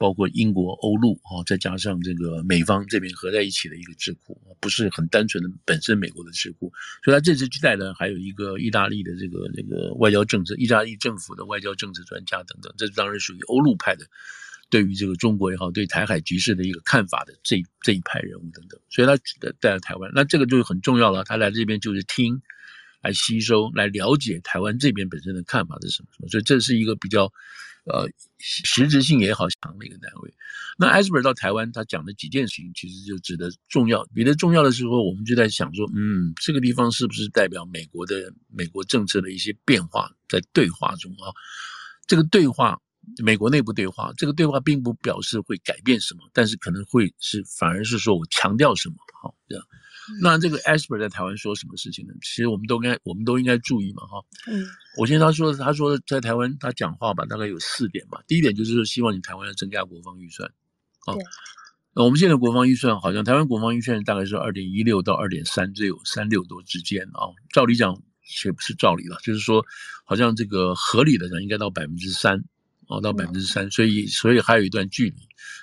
[0.00, 6.72] 包括英国、欧陆啊，再加上这个美方这边合在一起的一个智库，不是很单纯的本身美国的智库。
[7.04, 14.06] 所以他这次去带的还有一个意大利的这个这个外交政策，意大利政府的外交政策专家等等，这当然属于欧陆派的，
[14.70, 18.80] 对于这个中国也好，对台海局势的一个看法的这这一派人物等等。
[18.88, 19.18] 所以他
[19.60, 21.24] 带了台湾，那这个就很重要了。
[21.24, 22.40] 他来这边就是听，
[23.02, 26.28] 来吸收，来了解台湾这边本身的看法是什么什么。
[26.28, 27.30] 所以这是一个比较。
[27.84, 28.06] 呃，
[28.38, 30.34] 实质性也好强的一个单位。
[30.78, 34.06] 那艾斯伯到台湾，他讲的几件事情，其实就值得重要。
[34.14, 41.32] 比较重要的时候，我们就在想说，嗯，这个地方是不是代表美国的美国政策的一些变化在对话中啊？
[42.06, 42.78] 这个对话，
[43.22, 49.64] 美国内部对话，这个对话并不表示会改变什么，但是可能会是反而是说我强调什么，好这样。
[50.22, 52.14] 那这个 Esper 在台湾说什么事情呢？
[52.22, 54.24] 其实我们都应该，我们都应该注意嘛，哈。
[54.50, 54.66] 嗯。
[54.98, 58.20] 我先他说，他说在台湾他讲话吧，大概有四点吧。
[58.26, 60.48] 第一点就是说，希望你台湾要增加国防预算。
[61.06, 61.14] 啊。
[61.94, 67.30] 那我们现在国防预算好像台湾国防预算大概是二点一六到二点三，只有三六多之间啊。
[67.52, 67.94] 照理讲，
[68.44, 69.64] 也不是照理了，就是说，
[70.04, 72.42] 好像这个合理的讲应该到百分之三。
[72.90, 75.16] 哦，到百分之三，所以所以还有一段距离。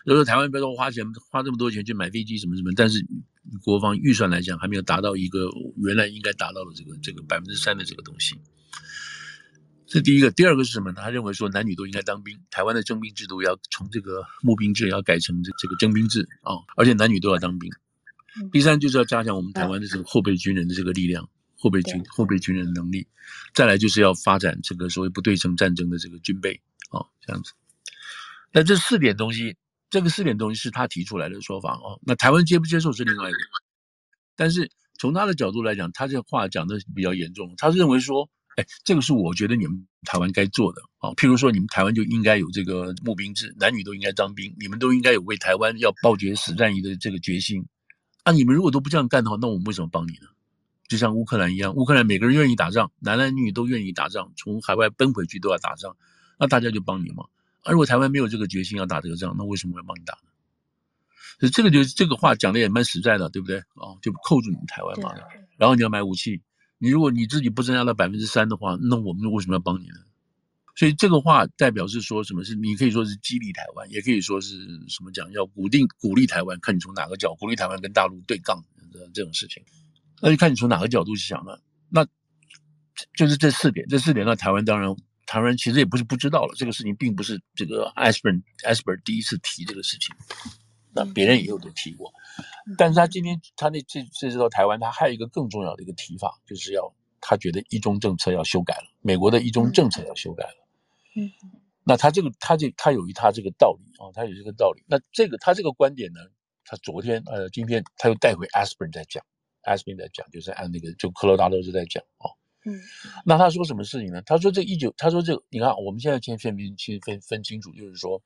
[0.05, 3.05] 如果说台湾不要说花钱花这么多钱去买飞机什么什么，但是
[3.61, 5.49] 国防预算来讲还没有达到一个
[5.83, 8.33] 原来应该达到的这个这个百分之三的这个东西。
[9.85, 10.93] 这第一个，第二个是什么？
[10.93, 17.69] 他认为说男女都应该当兵，台湾的征兵制度要从这个募兵制要改成这这个征兵制啊，哦，而且男女都要当兵。
[18.51, 23.07] 第三就是要加强我们台湾的这个后备军人的这个力量，后备军后备军人的能力。
[23.53, 26.61] 再来就是要发展这个所谓不对称战争的这个军备。
[26.89, 27.54] 哦，这样子。
[28.52, 29.56] 那这四点东西，
[29.89, 32.00] 这个四点东西是他提出来的说法哦。
[32.02, 33.38] 那台湾接不接受是另外一个。
[34.36, 34.69] 但是
[35.00, 37.54] 从他的角度来讲，他这话讲的比较严重。
[37.58, 41.12] 他认为说，哎，这个是我觉得你们台湾该做的啊。
[41.12, 47.67] 譬如说，你们台湾就应该有这个募兵制，男女都应该当兵，你们都应该有为台湾要报决死战役的这个决心。
[48.23, 50.28] 啊，你们如果都不这样干的话，那我们为什么帮你呢？
[50.88, 55.97] 就像乌克兰一样，乌克兰每个人愿意打仗，男男女女都愿意打仗，从海外奔回去都要打仗。
[56.38, 57.26] 那大家就帮你嘛。
[57.63, 60.30] 而如果台湾没有这个决心要打这个仗，那为什么要帮你打呢？
[61.39, 63.60] 所以这个就这个话讲的也蛮实在的，对不对？
[63.73, 65.13] 哦，就扣住你们台湾嘛。
[65.58, 66.41] 然后你要买武器，
[66.78, 70.00] 你如果你自己不增加到百分之三的话，那我们为什么要帮你呢？
[70.76, 72.43] 所以这个话代表是说什么？
[72.43, 74.56] 是你可以说是激励台湾，也可以说是
[74.88, 79.62] 什么讲要鼓定鼓励台湾，看你从哪个角鼓励台湾跟大陆对杠的这种事情，
[80.21, 81.62] 那就看你从哪个角度去想了。
[81.89, 82.06] 那
[83.15, 84.95] 就是这四点，这四点，那台湾当然。
[85.27, 90.15] 台湾人其实也不是不知道了，这个事情并不是这个 Asper Asper 第一次提这个事情，
[90.93, 92.11] 那别人也有都提过，
[92.77, 100.67] 但是他今天他那这这次到台湾，他还有一个更重要的一个提法，就是要他觉得一中政策要修改了，美国的一中政策要修改了。
[101.17, 101.29] 嗯，
[101.83, 104.81] 那他这个他这他有一他这个道理啊，他有这个道理。
[104.87, 106.21] 那这个他这个观点呢，
[106.63, 109.21] 他昨天呃今天他又带回 Asper 在讲
[109.63, 112.31] ，Asper 在讲，就是按那个就科罗拉多是在讲啊。
[112.67, 112.82] 嗯，
[113.25, 114.21] 那他说什么事情呢？
[114.25, 118.21] 他说这一九，他说这个，你看我们现在先分明清分分清楚，就是说，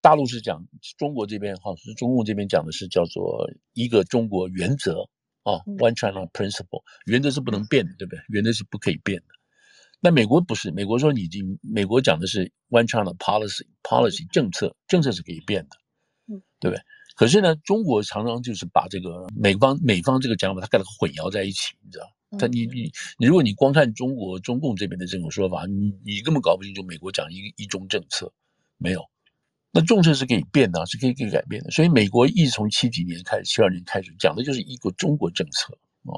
[0.00, 5.02] 大陆是讲中国这边哈，是中共这边讲的是叫做一个中国原则
[5.42, 8.22] 啊，One China Principle，原则是不能变的，对不对？
[8.28, 9.26] 原则是不可以变的。
[10.00, 15.76] 那美国不是，美国说你已经，美国讲的是 One China Policy，Policy 政策，政策是可以变的，
[16.32, 16.82] 嗯，对不对？
[17.14, 22.06] 可是呢，中国常常就是把这个美方美方这个讲法，他给它混淆在一起，你知道。
[22.38, 28.32] 他你你你，如果你光看中国中共这边的这种说法，你你根本搞不清楚美国讲一个一中政策
[28.78, 29.04] 没有，
[29.72, 31.70] 那政策是可以变的，是可以可以改变的。
[31.70, 36.14] 所以美国一直从七几年开始，七二年开始讲的就是一个中国政策啊，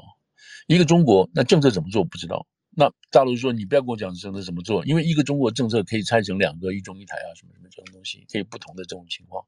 [0.67, 2.45] 一个中国，那政策怎么做不知道。
[2.75, 9.43] 那大陆说你不要跟我讲政策怎么做，因为一个中国政策可以拆成两个一中一台啊，什么什么这种东西可以不同的这种情况。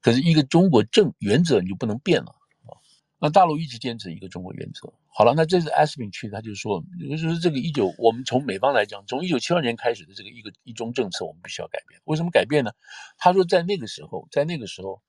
[0.00, 2.30] 可是一个中国政原则你就不能变了
[2.64, 2.74] 啊。
[3.20, 4.92] 那大陆一直坚持一个中国原则。
[5.20, 12.00] 好了，那这次 Esper 去，他就说，就是这个一九，我们从美方来讲，从一九七二年开始的这个一个一中政策，我们必须要改变。
[12.04, 12.70] 为什么改变呢？
[13.18, 15.02] 他说，在那个时候，在那个时候，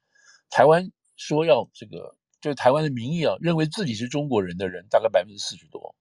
[0.50, 5.96] 台湾说要这个，就是台湾的民意啊，认为自己是中国人的人，大概百分之四十多，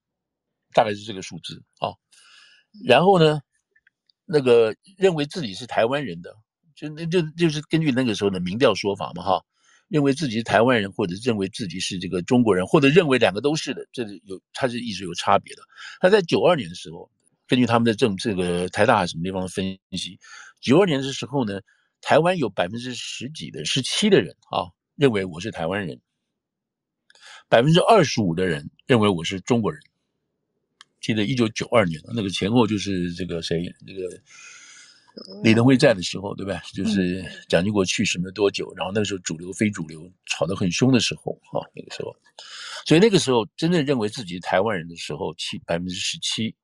[0.73, 1.95] 大概是这个数字啊。
[2.83, 3.39] 然后呢，
[4.25, 6.35] 那个认为自己是台湾人的，
[6.75, 9.45] 就那就就是根据那个时候的民调说法嘛，哈。
[9.91, 15.61] 认为自己是台湾人，或者认为自己是这个中国人，或者认为两个都是的，这是有，它是一直有差别的。
[15.99, 17.11] 他在九二年的时候，
[17.45, 20.17] 根据他们的政这个台大什么地方的分析，
[20.61, 21.59] 九二年的时候呢，
[21.99, 25.99] 台湾有百分之十几的十七的人啊，认为我是台湾人，
[27.49, 29.81] 百分之二十五的人认为我是中国人。
[31.01, 34.21] 记得一九九二年那个前后就是这个谁这个。
[35.43, 36.61] 李登辉在的时候，对吧？
[36.73, 42.15] 就是蒋经国去世没多久，然后那个时候主流非主流吵得很凶的时候，哈，那个时候，
[42.85, 46.55] 所以那个时候真正认为自己是台湾人的时候，七百分之十七，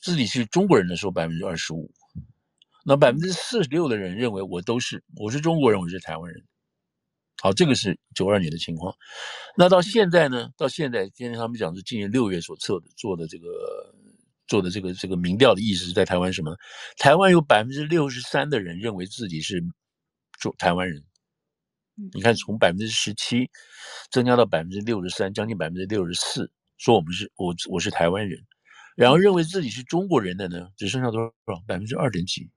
[0.00, 1.92] 自己是中国人的时候百分之二十五，
[2.84, 6.42] 那百分之四十六的人认为我都是我是中国人，我是台湾人。
[7.42, 8.94] 好，这个是九二年的情况。
[9.56, 10.50] 那到现在呢？
[10.56, 13.46] 到现在，今天他们讲是今年六月所测的做的这个。
[14.50, 16.56] 做的这个这个民调的意思是在台湾什么？
[16.98, 19.62] 台湾有百分之六十三的人认为自己是
[20.40, 21.04] 中台湾人。
[22.12, 23.48] 你看，从百分之十七
[24.10, 28.44] 增加到百分之六十三，将近百分之六十四，说我们是我我是台湾人。
[28.96, 31.62] 然后认为自己是中国人的呢，只剩下多少？
[31.66, 32.50] 百分之二点几。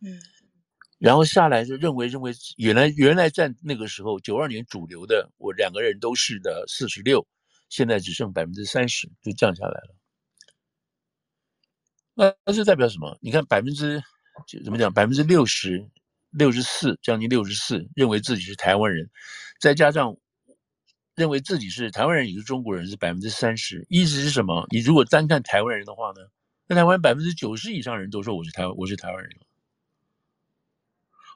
[0.00, 0.18] 嗯。
[0.98, 7.26] 然后下来就认为认为原来原来在那个时候九二年主流的我两个人都是的四十六，
[7.68, 9.99] 现在只剩百分之三十，就降下来了。
[12.20, 13.16] 那那是代表什么？
[13.22, 14.02] 你看百分之
[14.62, 14.92] 怎么讲？
[14.92, 15.88] 百分之六十
[16.28, 19.08] 六十四，将近六十四，认为自己是台湾人，
[19.58, 20.14] 再加上
[21.14, 23.86] 认为自己是台湾人也是中国人是百分之三十。
[23.88, 24.66] 意思是什么？
[24.68, 26.20] 你如果单看台湾人的话呢？
[26.66, 29.32] 那台湾百分之九十以上人都说我是台湾，我是台湾人。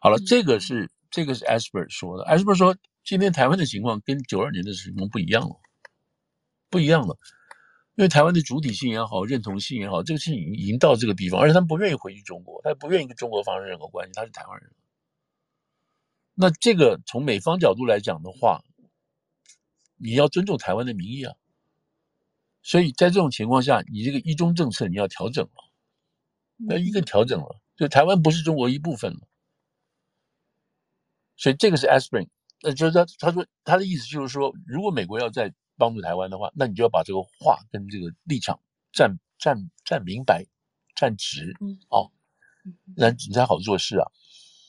[0.02, 2.24] 好了，这个是这个是 Esper 说的。
[2.26, 5.56] Esper 说，今天台湾的情况跟九二年的情况不一样了，
[6.68, 7.16] 不一样了。
[7.96, 14.72] 因为台湾的主体性也好，认同性也好，这个事情已经已经到这个地方，而且他们不愿意回去中国，他也不愿意跟中国发生任何关系，他是台湾人。
[16.34, 18.64] 那这个从美方角度来讲的话，
[19.96, 21.36] 你要尊重台湾的民意啊。
[22.62, 29.20] 所以在这种情况下，你这个一中政策你要调整了，要一个调整了，就台湾不是中国一部分了。
[31.36, 32.28] 所以这个是 Aspirin，
[32.62, 38.60] 那就是他他说他的意思就是说，如果美国要在帮助台湾的话，那你就要把这个话跟这个立场
[38.92, 40.46] 站站站明白，
[40.96, 42.10] 站直，嗯，哦，
[42.96, 44.06] 那你才好做事啊。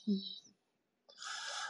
[0.08, 0.18] 嗯，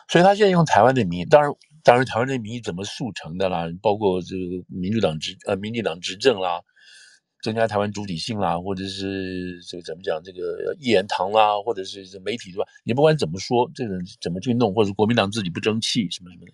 [0.07, 1.51] 所以他现在用台湾的名义，当然，
[1.83, 3.65] 当然台湾的名义怎么速成的啦？
[3.81, 6.61] 包括这个民主党执呃，民进党执政啦，
[7.43, 12.65] 增加台湾主体性啦，或者是这个怎么讲这个一言堂啦，或者是这媒体是吧？
[12.83, 16.53] 你不管怎么说，这个怎么去弄，或者国民党自己不争气什么什么的。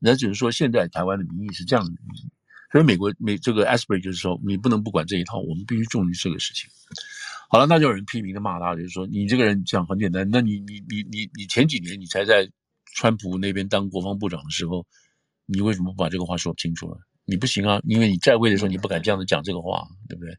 [0.00, 2.30] 那只是说，现在台湾的民意是这样的民意，
[2.70, 6.70] 所以美国美这个 Asbury 就是说，你不能不管这一套，我们必须重视这个事情。
[7.50, 12.48] 好了，那就有人批评的骂他，就是说你这个人讲很简单，那你你你你你前几年你才在
[12.94, 14.86] 川普那边当国防部长的时候，
[15.46, 16.98] 你为什么不把这个话说清楚了？
[17.24, 20.36] 你不行啊，因为你在位的时候你不敢这样子讲这个话，对不对？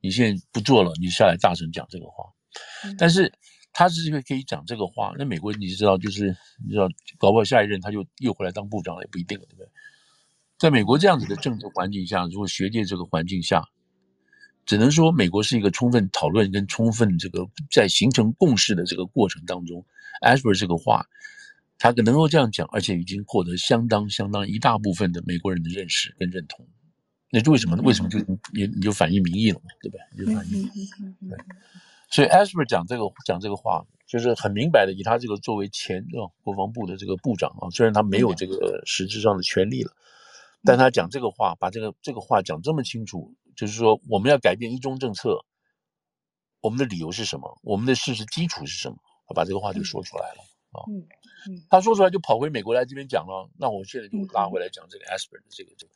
[0.00, 2.24] 你现在不做了，你下来大声讲这个话，
[2.96, 3.32] 但是。
[3.72, 9.68] 他是因为可以讲这个话，那美国你知道，就是你知道，搞不好下一任他就又回来当部长了，也不一定，对不对？
[10.58, 13.64] 在美国这样子的政治环境下，如果学界这个环境下，
[14.66, 19.86] 只能说美国是一个充分讨论跟充分这个在形成共识的这个过程当中
[20.20, 21.06] ，Asper 这个话，
[21.78, 26.68] 他能够这样讲，而且已经获得相当相当一大部分的美国人的认识跟认同，
[27.30, 27.82] 那就为什么呢？
[27.82, 28.18] 为什么就
[28.52, 30.02] 你你就反映民意了嘛，对不对？
[30.12, 30.68] 你就反映，
[31.28, 31.38] 对。
[32.10, 39.92] 所以 Asper 讲这个讲这个话，就是很明白的，以他这个作为前哦国防部的这个部长啊，虽然他没有这个实质上的权利了，
[40.64, 45.44] 但他讲这个话，把这个这个话讲这么清楚，就是说我们要改变一中政策，
[46.60, 47.58] 我们的理由是什么？
[47.62, 48.96] 我们的事实基础是什么？
[49.28, 50.42] 他把这个话就说出来了
[50.72, 50.82] 啊。
[51.70, 53.48] 他说出来就跑回美国来这边讲了。
[53.56, 55.92] 那我现在就拉回来讲这个 Asper 的这个这个。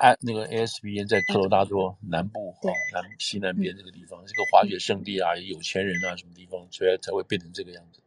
[0.00, 8.00] 哎，那个 ASBN 在科罗拉多南部啊，南西南边这个地方，是个滑雪圣地啊，有钱人啊，什么地方，所以才会变成这个样子。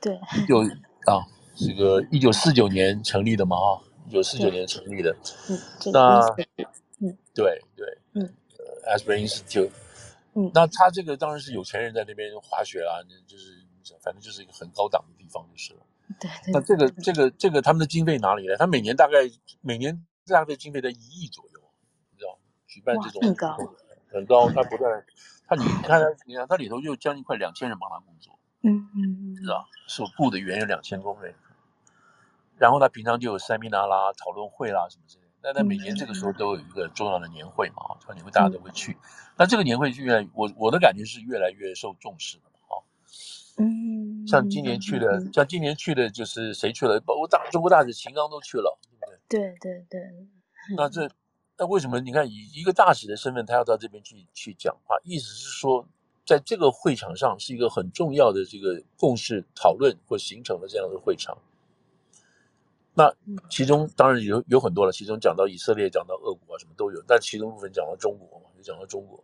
[0.00, 0.18] 对，
[0.48, 0.60] 就
[1.04, 1.20] 啊，
[1.54, 5.14] 这个一九四九年成立的嘛，哈，一九四九年成立的。
[5.50, 5.60] 嗯，
[5.92, 6.20] 那，
[7.00, 8.34] 嗯，对对，嗯
[8.86, 9.70] ，ASBN Institute，
[10.32, 13.62] 嗯，那他这个当然是有钱人在那边滑雪啊，就是
[14.00, 15.80] 反正就是一个很高档的地方就是了。
[16.18, 18.56] 对，那这个这个这个他们的经费哪里来？
[18.56, 19.18] 他每年大概
[19.60, 20.02] 每年。
[20.26, 21.60] 大概经费在一亿左右，
[22.12, 23.56] 你知道，举办这种很高，
[24.10, 24.50] 很高。
[24.50, 25.04] 他不断，
[25.46, 31.34] 他你看他，你看他里头就将近快两千人帮他工作，嗯嗯嗯，知道，所雇的员有两千工人。
[32.58, 35.30] 然后他平常就有 seminar 啦、讨论会啦什么之类的。
[35.42, 38.96] 那他每年这个时候都有一个重要的年会嘛，这个年会大家都会去。
[39.36, 42.82] 那这个年会越来，我我的感觉是越来越受重视的嘛，啊，
[43.58, 44.26] 嗯。
[44.26, 46.98] 像今年去的，像今年去的就是谁去了？
[47.00, 48.76] 包括大中国大使秦刚都去了，
[49.28, 49.54] 对？
[49.58, 50.00] 对对对。
[50.76, 51.08] 那这
[51.58, 54.96] 那为什么你看以一个大使的身份，他要到这边去去讲话？
[55.04, 55.86] 意思是说，
[56.24, 61.38] 在这个会场上是一个很重要的这个共识讨论或形成的这样的会场。
[62.94, 63.14] 那
[63.50, 67.02] 其中当然有有很多了，其中讲到以色列，讲到俄国啊，什么都有。
[67.06, 69.22] 但其中部分讲到中国嘛，就讲到中国。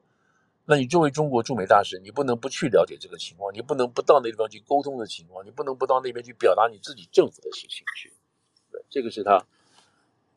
[0.65, 8.13] 那你作为中国驻美大使，你不能不去了解这个情况，你不能不到那地方去沟通的情况，你不能不到那边去表达你自己政府的事情去。
[8.71, 9.45] 对，这个是他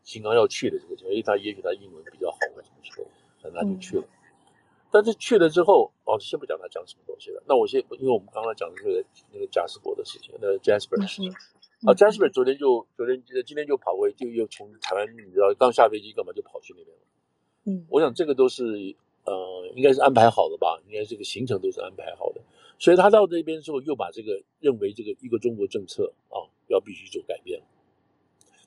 [0.06, 3.08] 秦刚要去的这个因为他也许他英文比较好，或什么之类，
[3.44, 4.04] 那他就去了。
[4.90, 7.44] 但是去了之后，哦，先不讲他讲什么东西了。
[7.46, 11.30] 那我先，因为我们刚刚讲的那个那个贾斯伯的事情，那个 Jasper 的事情。
[11.86, 17.04] 啊，Jasper 昨天就昨天今天就跑回，就又从台湾，你知道刚下飞机干嘛就跑去那边了。
[17.66, 18.96] 嗯，我想这个都是。
[19.28, 19.34] 呃，
[19.74, 20.80] 应该是安排好的吧？
[20.86, 22.42] 应该这个行程都是安排好的，
[22.78, 27.60] 所以他到这边之后，又把这个认为这个一个中国政策啊，要必须做改变。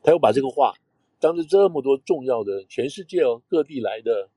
[0.02, 0.74] 他又把这个话，
[1.20, 4.28] 当着这么多重要的全世界哦各地来的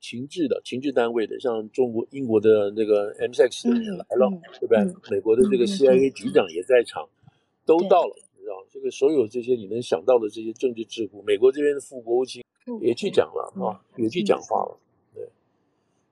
[0.00, 4.78] 情治的情治单位的，像中国、英国的那个 M6 的人来了，嗯、对不对？
[4.78, 7.32] 嗯、美国的这个 CIA 局长也在场，嗯、
[7.64, 12.44] 都到了，你知道这个所有这些你能想到的这些政治智库，美国这边的副国务卿
[12.80, 14.78] 也去讲了、嗯、啊，也去讲话了。
[15.14, 15.26] 对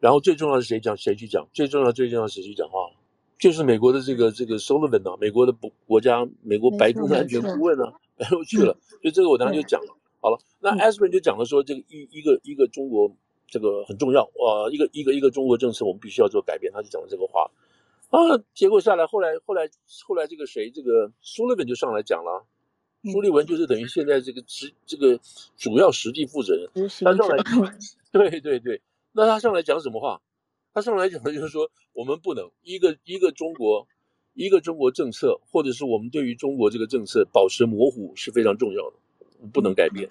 [0.01, 0.97] 然后最重要的是谁讲？
[0.97, 1.47] 谁去讲？
[1.53, 2.91] 最重要最重要是谁去讲话？
[3.39, 5.55] 就是美国的这个这个 Sullivan 啊，美国的
[5.87, 8.77] 国家美国白宫的安全顾问啊， 然后去了。
[8.89, 9.95] 所以这个我当时就讲了。
[10.25, 13.15] 好了，那 Espen 就讲了说，这个一一个一个中国
[13.47, 16.73] 这个很重要啊，一个一个一个中国政策我们必须要做改变。
[16.73, 17.51] 他就讲了这个话
[18.09, 18.19] 啊，
[18.55, 19.69] 结果下来后来后来
[20.07, 22.47] 后来这个谁这个 Sullivan 就上来讲了，
[23.13, 25.21] 苏立文就是等于现在这个实这个
[25.59, 27.45] 主要实际负责人，他上来
[28.11, 28.81] 对对对。
[29.13, 30.23] 那他上来讲什么话？
[30.73, 33.87] 他上来讲的就是说，我们不能一个一个中国，
[34.33, 38.97] 一个中国政策，或者是我们对于中国这个政策保持模糊是非常重要的，
[39.51, 40.09] 不能改变。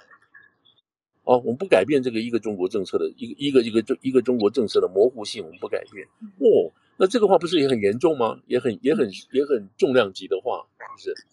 [1.23, 6.05] 哦，我们不改变这个一个中国政策的一个一个一个中一个中国政策的模糊性，我们不改变。
[6.39, 8.41] 哦，那这个话不是也很严重吗？
[8.47, 10.67] 也很也很也很重量级的话，
[10.97, 11.25] 是不是？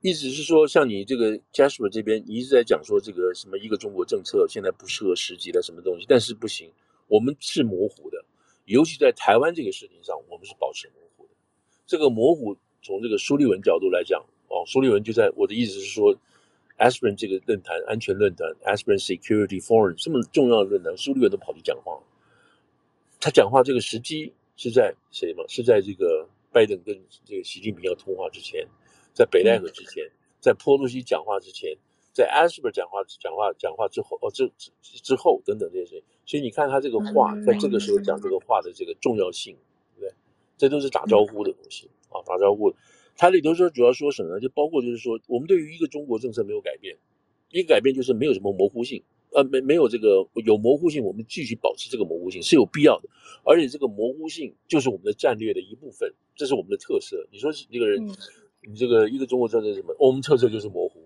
[0.00, 6.72] 意思是说，像你这个 Jasper 这边，你一直在讲说这个什么一个中国政策现在不适合时机的什么东西，但是不行，
[7.06, 8.24] 我们是模糊的，
[8.64, 11.32] 尤其在台湾这个事情上，我们是保持模糊的。
[11.86, 16.16] 这个模糊从这个苏立文角度来讲，哦，苏立文就在我的意思是说
[16.80, 22.00] ，Aspirin 这个论坛安全论坛，Aspirin Security Forum 这么重要的论坛，苏利文都跑去讲话，
[23.20, 25.44] 他讲话这个时机是在谁吗？
[25.46, 28.66] 是在这个拜登跟这个习近平要通话之前。
[29.12, 30.08] 在北戴河之前，
[30.40, 31.76] 在波洛西讲话之前，
[32.12, 34.70] 在 Asper 讲话讲话讲话之后，哦，这之
[35.02, 39.56] 之后等等这些事情，所以你看他这个话，在这个时候讲这个话的这个重要性，
[39.96, 40.14] 对不对？
[40.56, 42.72] 这都是打招呼的东西啊，打招呼。
[43.20, 44.40] 他里头说主要说什么呢？
[44.40, 46.96] 就包括就是说，我们对于一个中国政策没有改变，
[47.50, 49.02] 一个改变就是没有什么模糊性，
[49.34, 53.10] 呃，没没有这个有模糊性，我们继续保持这个模糊性是有必要的，
[53.44, 57.28] 而且这个模糊性就是我们的战略的一部分，这是我们的特色。
[57.30, 58.08] 你说是一个人。
[58.08, 58.16] 嗯
[58.62, 59.96] 你这个一个中国政策是什么？
[59.98, 61.00] 我们特色就是模糊。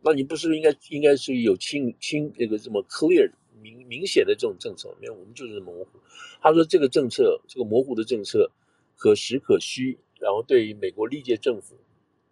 [0.00, 3.28] 那你不是应该应该是有清清那个什么 clear
[3.60, 4.96] 明明显的这种政策？
[5.00, 5.98] 没有，我们就是模糊。
[6.40, 8.48] 他说这个政策，这个模糊的政策
[8.96, 9.98] 可实可虚。
[10.20, 11.74] 然后对于美国历届政府，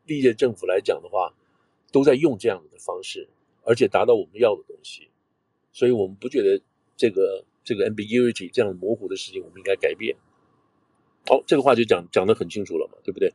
[0.07, 1.35] 历届政府来讲的话，
[1.91, 3.27] 都在用这样的方式，
[3.63, 5.09] 而且达到我们要的东西。
[5.73, 6.61] 所以我们不觉得
[6.97, 10.15] 这个这个 ambiguity 这样模糊的事情，我们应该改变。
[11.27, 13.33] 好，这个话就讲讲得很清楚了嘛，对不对？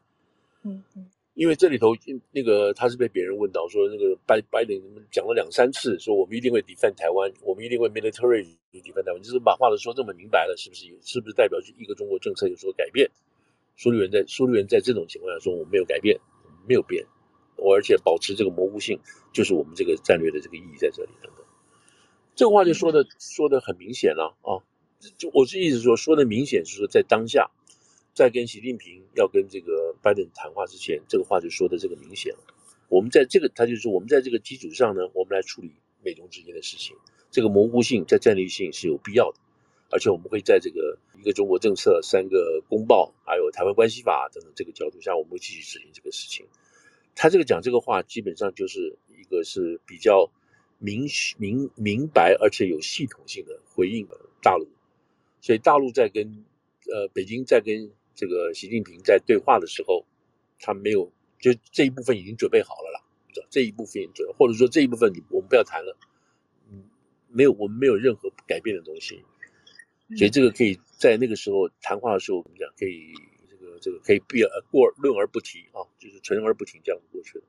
[0.63, 1.95] 嗯嗯，因为这里头
[2.31, 4.75] 那个他是被别人问到说，那个拜拜登
[5.11, 10.95] 讲了两三次，说我们一定会 defend 台湾，我们一定会 military defend 台湾，就是把话都说这么明白了，是不是有？
[11.01, 13.09] 是不是代表一个中国政策有所改变？
[13.75, 16.19] 苏利文在苏利文在这种情况下说，我没有改变，
[16.67, 17.05] 没有变，
[17.57, 18.99] 我而且保持这个模糊性，
[19.31, 21.45] 就是我们这个战略的这个意义在这里等等。
[22.35, 24.63] 这个话就说的说的很明显了啊，
[25.17, 27.51] 就我是意思说说的明显是说在当下。
[28.15, 32.53] 在跟习近平要跟这个拜登谈话之前，这个话就说的这个明显了。
[32.87, 35.71] 我们在这个，他就是我们在这个基础上呢，我们来处理
[36.03, 36.95] 美中之间的事情。
[37.31, 39.39] 这个模糊性在战略性是有必要的，
[39.93, 46.47] 而且我们会在这个一个中国政策、三个公报，还有台湾关系法等等这个角度下，我们会继续执行这个事情。
[47.15, 50.31] 他这个讲这个话，基本上就是一个是比较
[50.79, 54.07] 明明明白而且有系统性的回应
[54.41, 54.67] 大陆，
[55.39, 56.43] 所以大陆在跟
[56.91, 60.05] 呃北京在跟这个习近平在对话的时候，
[60.59, 62.99] 他没有就这一部分已经准备好了啦，
[63.51, 65.95] 这一部分准，或者说这一部分你我们不要谈了，
[66.71, 66.83] 嗯，
[67.29, 69.23] 没有我们没有任何改变的东西，
[70.17, 73.13] 所以这个可以在那个时候谈话的时候，我们讲可以
[73.49, 77.45] 这个这个可以避而过论而不提啊，就是存而不提这样子过去了。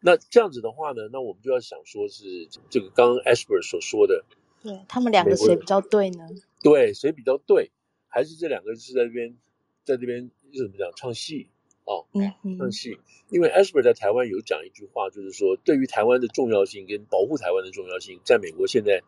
[0.00, 4.24] 那这样子的话呢，那我们就要想说是这个刚刚 Esper 所说的，
[4.62, 6.28] 对他们两个谁比较对呢？
[6.62, 7.70] 对，谁比较对？
[8.08, 9.36] 还是这两个是在这边，
[9.84, 11.48] 在这边是怎么讲唱戏
[11.84, 12.98] 哦，嗯，唱戏。
[13.30, 19.02] 因为 Esper 在台湾有讲一句话，就是说对于台湾的重要性跟保护台湾的重要性，在美国现在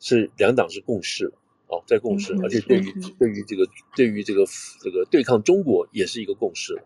[0.00, 1.38] 是两党是共识了
[1.72, 3.66] 哦，在共识，而且对于对于这个
[3.96, 4.44] 对于这个
[4.82, 6.84] 这个对抗中国也是一个共识了。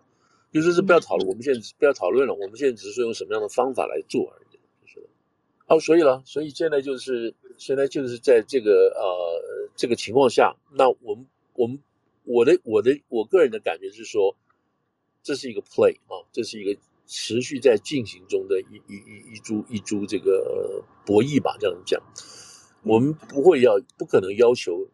[0.52, 2.32] 就说是不要讨论，我们现在不要讨论了。
[2.32, 4.54] 我们现在只是说用什么样的方法来做而已。
[4.54, 5.06] 就是，
[5.66, 11.78] 哦，所以了，所以现在就是现在就是在这个呃这个情况下，那我们我们
[12.24, 14.34] 我的我的我个人的感觉是说，
[15.22, 22.00] 这是一个 play 啊，这是一个持续在进行中的一一一一株一株这个博弈吧，这样讲，
[22.86, 24.86] 我们不会要不可能要求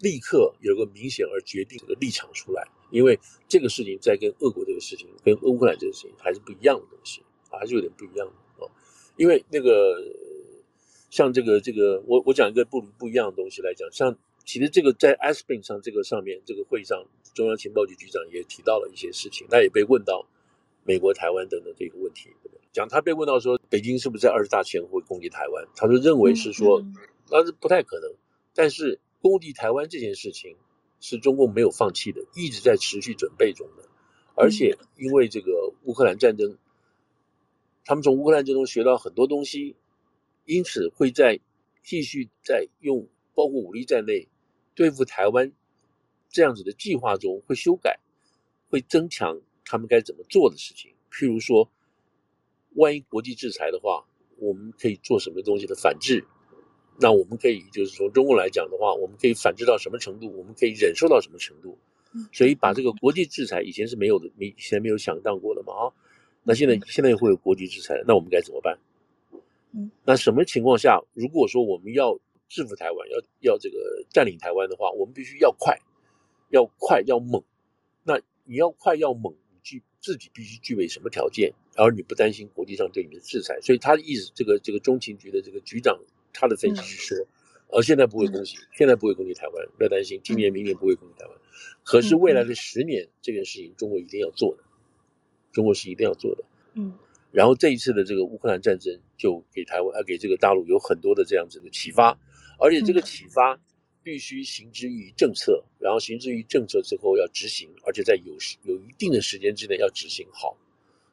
[0.00, 2.66] 立刻有个明显而决定的立场出来。
[2.90, 3.18] 因为
[3.48, 8.70] 这个事情在跟俄国这个事情，跟乌克兰这个事情还是不一样的东西，还是有点不一样的哦。
[9.16, 10.00] 因为那个
[11.10, 20.24] 像这个这个，我我讲一个不不一样的东西来讲，像其实这个在 ASPEN 上这个上面这个会议上，中央情报局局长也提到了一些事情，他也被问到
[20.84, 22.30] 美国、台湾等等这个问题，
[22.72, 25.66] 讲他被问到说，北京是不是在二十大前会攻击台湾？
[25.74, 26.84] 他说认为是说，
[27.30, 28.14] 那是不太可能，
[28.54, 30.56] 但是攻击台湾这件事情。
[31.00, 33.86] 是中共没有放弃的，一直在持续准备中的，
[34.34, 36.56] 而且因为这个乌克兰战争，
[37.84, 39.76] 他们从乌克兰战争中学到很多东西，
[40.46, 41.38] 因此会在
[41.82, 44.28] 继续在用包括武力在内
[44.74, 45.52] 对付台湾
[46.30, 48.00] 这样子的计划中会修改，
[48.70, 50.90] 会增强他们该怎么做的事情。
[51.12, 51.70] 譬如说，
[52.76, 54.06] 万一国际制裁的话，
[54.38, 56.24] 我们可以做什么东西的反制？
[57.00, 60.32] 那我们可以就是从中国来讲的话，我们可以反制到什么程度？
[60.36, 61.76] 我们可以忍受到什么程度？
[62.32, 65.92] 所以把这个国际制裁以前是没有的，没以前没有想到过的嘛啊。
[66.44, 68.78] 那现在现在又会有国际制裁，那我们该怎么办？
[70.04, 72.16] 那什么情况下，如果说我们要
[72.48, 75.76] 制服台湾，要要这个占领台湾的话，我们必须要快，
[76.50, 77.42] 要快要猛。
[78.04, 81.52] 那你要快要猛，你具自己必须具备什么条件？
[81.74, 83.58] 而你不担心国际上对你的制裁？
[83.60, 85.98] 所以他的意思，这个这个中情局的这个局长。
[86.34, 87.26] 他的分析是说，
[87.68, 91.38] 而现在不会攻击，现在不会攻击台湾，不要担心，今年、明年不会攻击台湾。
[91.82, 94.64] 可是未来的十年，这件事情中国一定要做的，
[95.52, 96.44] 中国是一定要做的。
[96.74, 96.92] 嗯。
[97.30, 102.16] 然后这一次的这个乌克兰战争，就给台湾啊，给这个大陆有很多的这样子的启发，
[102.60, 103.58] 而且这个启发
[104.04, 110.56] 必须行之于政策，然后行之于政策之后要执行，而且在有有一定的时间之内要执行好。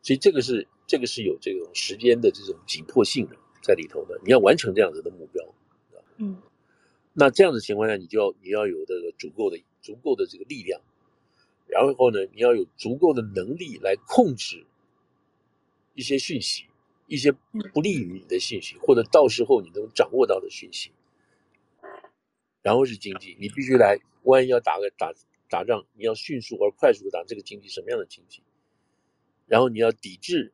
[0.03, 3.35] 所以这个是这个是有这种时间的这种紧迫性的。
[3.61, 5.45] 在里头的，你要完成这样子的目标，
[6.17, 6.41] 嗯，
[7.13, 10.81] 那这样的情况下，你就要你要有这个足够的足够的这个力量，
[11.67, 14.65] 然后呢，你要有足够的能力来控制
[15.93, 16.65] 一些讯息，
[17.07, 17.31] 一些
[17.73, 20.91] 不利于你的信息，或者到时候你能掌握到的讯息。
[22.61, 25.11] 然后是经济，你必须来，万一要打个打
[25.49, 28.41] 打仗，你要迅速而快速的打这个经济什么样的经济？
[29.47, 30.53] 然后你要抵制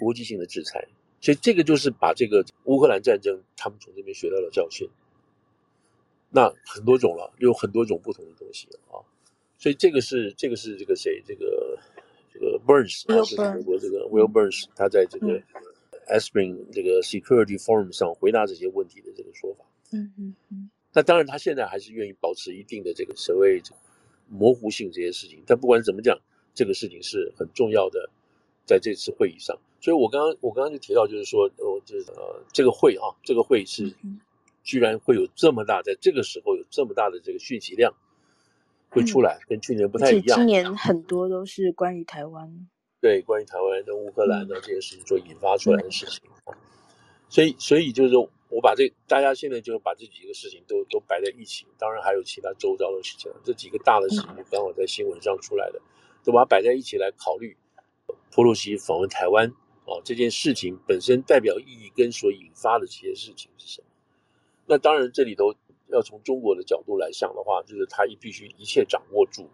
[0.00, 0.88] 国际性的制裁。
[1.24, 4.86] 所以这个就是把这个乌克兰战争，他们从这边学到了教训。
[6.28, 9.00] 那很多种了，有很多种不同的东西啊。
[9.56, 11.22] 所以这个是这个是这个谁？
[11.26, 11.78] 这个
[12.30, 15.40] 这个 Burns，就是美国这个 Will Burns，他在这个
[16.08, 19.64] Aspring 这个 Security Forum 上回答这些问题的这个说法。
[19.92, 20.68] 嗯嗯嗯。
[20.92, 23.62] 那当然，他现在还是愿意保持一定的这个所谓
[24.28, 25.42] 模糊性这些事情。
[25.46, 26.20] 但不管怎么讲，
[26.52, 28.10] 这个事情是很重要的，
[28.64, 29.56] 在这次会议上。
[29.80, 33.94] 所以我刚刚我刚刚就提到，就是说，哦，这呃，这个会啊，这个会是
[34.62, 37.94] 居然会有这么大，在这个时候有这么大的这个讯息量
[38.88, 40.38] 会出来，跟去年不太一样。
[40.38, 42.66] 今年很多都是关于台湾，
[42.98, 46.22] 对，关于台湾跟乌克兰的这些事情所引发出来的事情。
[47.28, 55.82] 所以，所以就是说我把这大家现在就把这几个事情都都摆在一起，当然还有其他周遭的事情，这几个大的事情刚好在新闻上出来的，
[56.24, 57.54] 都把它摆在一起来考虑。
[58.34, 59.52] 裴洛西访问台湾。
[59.86, 63.88] 哦，这件事情本身代表意义跟所引发的这些事情是什么？
[64.64, 65.54] 那当然，这里头
[65.88, 69.46] 要从中国的角度来想的话，就是他必须一切掌握住。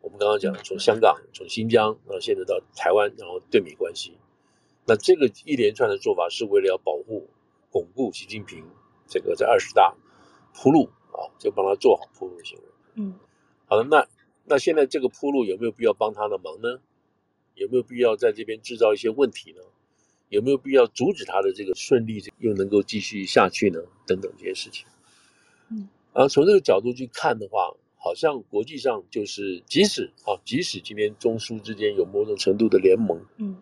[0.00, 4.18] 我们刚刚讲的，从香港、从新疆，然后现在到台湾，然后对美关系。
[4.86, 7.28] 那这个一连串的做法是为了要保护、
[7.70, 8.64] 巩固习近平
[9.06, 9.94] 这个在二十大
[10.52, 12.64] 铺路啊，就帮他做好铺路行为。
[12.94, 13.14] 嗯，
[13.66, 14.04] 好的，那
[14.46, 16.80] 那现在这个铺路有没有必要帮他的忙呢？
[17.60, 19.60] 有没有必要在这边制造一些问题呢？
[20.30, 23.80] 有没有必要阻止他的这个顺利又能够继续下去呢？
[24.06, 24.86] 等等这些事情。
[25.68, 33.60] 嗯，然后从这个角度去看的话，好像国际上就是即使啊，即使今天中苏之间有某种程度的联盟，嗯，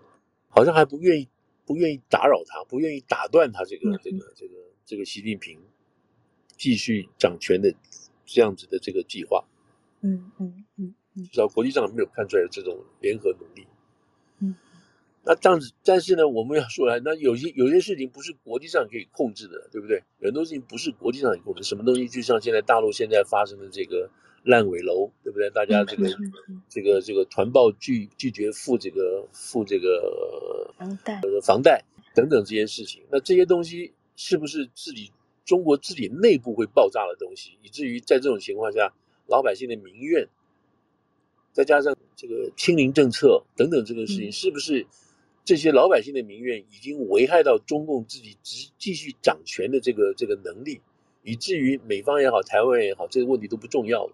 [0.48, 1.26] 好像还不愿意
[1.66, 5.58] 不愿意打扰他，不愿意打断他这个、嗯、这个这个这个习近平
[6.56, 7.74] 继续掌权的
[8.26, 9.44] 这样子的这个计划，
[10.02, 13.66] 嗯嗯嗯嗯，至少国际上没有看出来有这种联合努力。
[15.24, 20.02] 那这样子，但是呢，我们要说来，那有些有些事情不是国际上可以控制的，对不对？
[20.22, 24.08] 很多事情不是国际上可以控制，什么东西就像现在大陆现在发生的这个
[24.44, 25.50] 烂尾楼，对不对？
[25.50, 26.08] 大家这个
[26.68, 31.84] 这个这个团报拒拒绝付这个付这个房贷房贷
[32.14, 35.12] 等等这些事情，那这些东西是不是自己
[35.44, 38.94] 中国自己内部会爆炸的东西，以至于在这种情况下，
[39.26, 40.26] 老百姓的民怨，
[41.52, 44.86] 再加上这个清零政策等等这个事情，是不是？
[45.44, 50.82] 这些老百姓的民怨已经危害到中共自己继继续掌权的这个这个能力，
[51.22, 54.12] 以至于美方也好，台湾也好，这个问题都不重要了。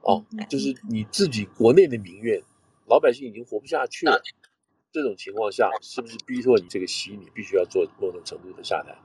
[0.00, 2.42] 哦，就是你自己国内的民怨，
[2.86, 4.22] 老百姓已经活不下去了。
[4.92, 8.96] 这种情况下，是不是逼迫你这个习，你必须要做某种程度的下台？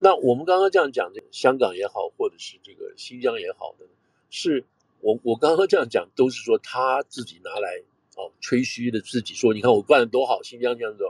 [0.00, 3.86] 那我们刚刚这样讲，这个香港也好，或者是这个新疆也好的，
[4.30, 4.64] 是
[5.00, 7.82] 我我刚刚这样讲，都是说他自己拿来。
[8.16, 11.04] 哦，吹嘘的自己说，你看我办的多好，新疆这样子。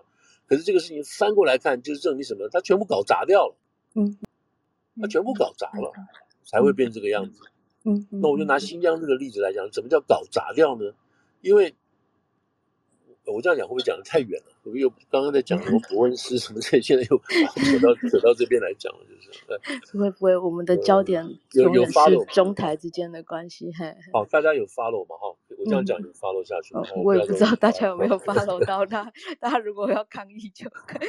[0.47, 2.47] 可是这个事情翻过来看，就是证明什么？
[2.51, 3.57] 他全部搞砸掉了。
[3.95, 4.19] 嗯，
[5.01, 6.07] 他全部搞砸了，嗯、
[6.45, 7.41] 才会变这个样子。
[7.85, 10.93] 嗯，那我就拿新疆这个例子来讲，怎么叫搞砸掉呢？
[11.41, 11.75] 因为。
[13.33, 14.53] 我这样讲会不会讲的太远了？
[14.63, 19.29] 会不会又刚刚在讲什么伯恩斯什么这，现在又扯到扯到这边来讲了，就是。
[19.99, 21.23] 会不会我们的焦点
[21.53, 23.71] 永远是中台之间的关系？
[23.79, 25.17] 嘿，哦，大家有 follow 吗？
[25.17, 26.83] 哈，我这样讲有 follow 下去吗？
[27.05, 29.13] 我也不知道大家有没有 follow 到他。
[29.39, 31.09] 大家如果要抗议就 可以，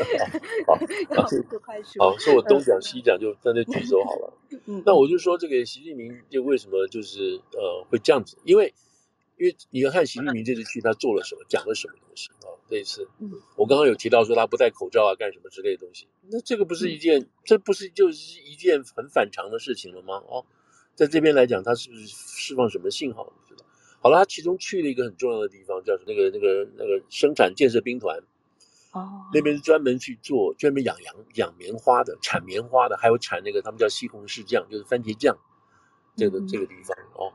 [1.16, 2.04] 好，就快说。
[2.04, 4.34] 好，说我东讲西讲，就在那举手好了。
[4.86, 8.38] 那我就说这个习近平就为什么就是呃会这样子？
[8.44, 8.74] 因为。
[9.40, 12.52] 因为你要看习近平这次去，他做了什么，讲了什么东西啊？
[12.70, 13.08] 这一次，
[13.56, 16.10] 我刚刚有提到说他不戴口罩啊，干什么之类的东西。
[16.30, 20.22] 那这个不是一件，这不是就是一件很反常的事情了吗？
[20.28, 20.46] 哦，
[20.94, 23.24] 在这边来讲，他是不是释放什么信号？
[23.24, 23.66] 不知道。
[24.02, 28.20] 好了，他其中去了一个很重要的地方，叫那个那个那个生产建设兵团。
[28.92, 29.24] 哦。
[29.34, 35.38] 那边是专门去做，专门养羊、养棉花的，产棉花的，还有产那个他们叫西红柿酱，就是番茄酱，
[36.18, 37.32] 这个这个地方哦。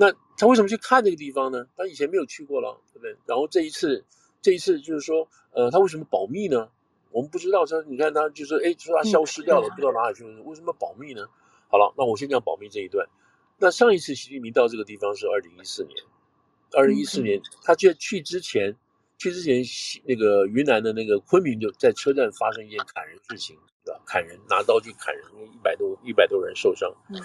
[0.00, 1.66] 那他为什么去看这个地方呢？
[1.76, 3.16] 他以前没有去过了，对不对？
[3.26, 4.04] 然后这一次，
[4.40, 6.70] 这一次就是说，呃，他为什么保密呢？
[7.10, 7.66] 我们不知道。
[7.66, 10.40] 说你看他就是，哎，说他消失掉了，嗯、不知道哪里去了。
[10.44, 11.26] 为什么保密呢？
[11.68, 13.08] 好了，那我先讲保密这一段。
[13.58, 15.96] 那上一次习近平到这个地方是二零一四年，
[16.76, 18.76] 二零一四年，他去去之前，
[19.18, 19.64] 去之前，
[20.04, 24.00] 那个云南的那个昆明就在车站发生一件砍人事情，对吧？
[24.06, 26.88] 砍人，拿刀去砍人，一百多一百多人受伤。
[27.10, 27.20] 嗯、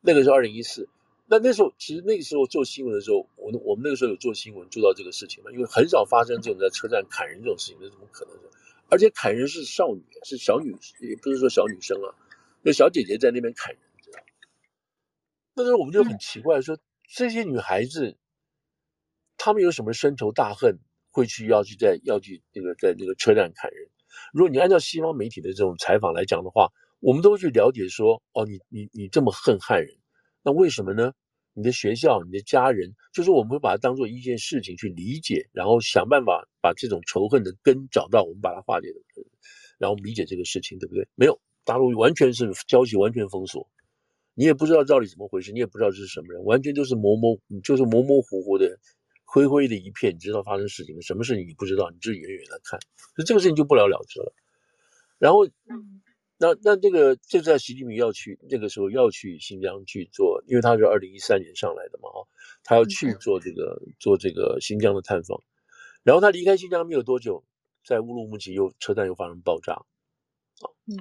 [0.00, 0.88] 那个是二零一四。
[1.28, 5.50] 那那时候，其实那个时候做新闻的时候，我我们那个时候有做新闻做到这个事情嘛？
[5.50, 8.50] 因为很少发生这种在车站砍人这种事情，那怎么可能的？
[8.88, 10.70] 而且砍人是少女，是小女，
[11.00, 12.14] 也不是说小女生啊，
[12.62, 14.20] 那小姐姐在那边砍人，知道？
[15.54, 18.16] 那时候我们就很奇怪说，说这些女孩子，
[19.36, 20.78] 她们有什么深仇大恨，
[21.10, 23.88] 会去要去在要去那个在那个车站砍人？
[24.32, 26.70] 如果你按照西方媒体的这种采访来讲的话，
[27.00, 29.96] 我们都去了解说，哦，你你你这么恨汉人。
[30.46, 31.12] 那为什么呢？
[31.54, 39.00] 你的学校、你的家人，就是我们会把它当做一件事情去理解，然后想办法把这种仇恨的根找到，我们把它化解的，
[39.76, 41.04] 然后理解这个事情，对不对？
[41.16, 43.68] 没有，大陆完全是消息完全封锁，
[44.34, 48.78] 你也不知道到底怎么回事，你也不知道这是什么人，完全就是模模，就是模模糊糊的、
[49.24, 50.14] 灰灰的一片。
[50.14, 52.78] 你知道发生事情，什么事情你不知道，你就远远的看，
[53.16, 54.32] 所以这个事情就不了了之了。
[55.18, 55.48] 然后。
[56.38, 62.28] 嗯那那这个就在习近平要去那个时候要去新疆去做，因为他是二零一三年上来的嘛，哦，
[62.62, 65.42] 他要去做这个做这个新疆的探访，
[66.02, 67.42] 然后他离开新疆没有多久，
[67.86, 71.00] 在乌鲁木齐又车站又发生爆炸，啊，嗯，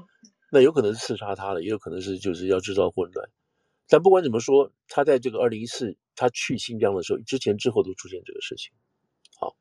[0.53, 3.29] 那有可能是刺杀他的，也有可能是就是要制造混乱，
[3.89, 8.71] 但不管怎么说，他在这个二零一四他去新疆的时候，之前之后都出现这个事情，
[9.37, 9.57] 好，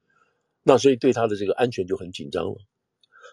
[0.63, 2.59] 那所以对他的这个安全就很紧张了。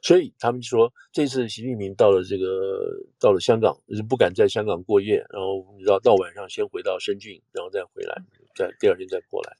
[0.01, 8.19] 所以他们说，这次习近平到了这个到了香港，就是不敢在香港过夜，然后你知道到晚上先回到深圳，然后再回来，
[8.55, 9.55] 再第二天再过来。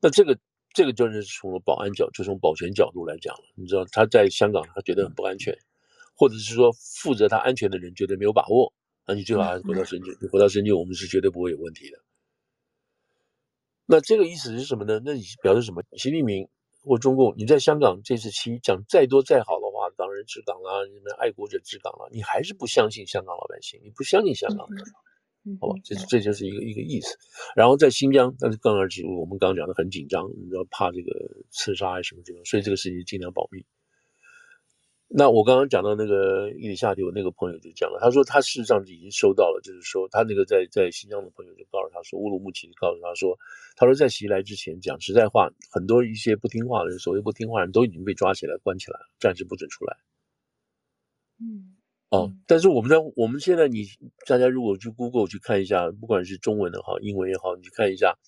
[0.00, 0.38] 那这个
[0.74, 3.44] 这个就是从了保安角，就从保全角度来讲了。
[3.54, 5.56] 你知道他在香港他觉得很不安全，
[6.14, 8.70] 或者是说负责他安全的人觉得没有把握，
[9.06, 10.14] 那你最好还是回到深圳。
[10.20, 11.98] 你回到深圳，我们是绝对不会有问题的。
[13.86, 15.00] 那这个意思是什么呢？
[15.02, 15.82] 那你表示什么？
[15.96, 16.46] 习近平。
[16.84, 24.84] 或中共，你在香港这次期讲再多再好的话，港人治港啊，你们爱国者治港啊，你还是不相信香港老百姓，你不相信香港人，
[25.60, 27.16] 好吧，这这就是一个一个意思。
[27.56, 31.10] 然后在新疆，但是更而且我们刚刚讲的很紧张，你知道怕这个
[31.50, 33.64] 刺杀啊什么这种，所以这个事情尽量保密。
[35.16, 43.38] 那我刚刚讲到那个伊里夏提，我那个朋友就讲了，他说他事实上已经收到了，就是说他那个在在新疆的朋友就告诉他说，乌鲁木齐告诉他说，
[43.76, 49.96] 他说在袭来之前讲实在话，很多一些不听话的人，所谓不听话的人都已经被抓起来关起来了，暂时不准出来。
[51.38, 51.76] 嗯，
[52.10, 53.84] 哦，但是我们在我们现在你
[54.26, 58.18] 大家如果去 Google 去看一下，不管是中文的好，英文也好，你去看一下，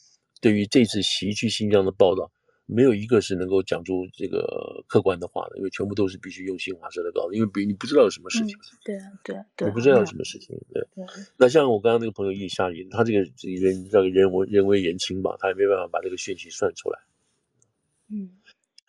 [0.40, 2.30] 对于这次袭去新疆的报道。
[2.66, 8.56] 没有一个是能够讲出这个客观的话的，因为全部都是必须用新华社的稿子，因为比你不知道有什么事情。
[8.58, 10.56] 嗯、对啊，对啊，对，你不知道有什么事情。
[10.72, 11.04] 对，对
[11.36, 16.98] 那像我刚刚那个朋友伊夏里，他这个这个人叫人为人为言轻吧，他也没办法把这个讯息算出来。
[18.10, 18.30] 嗯。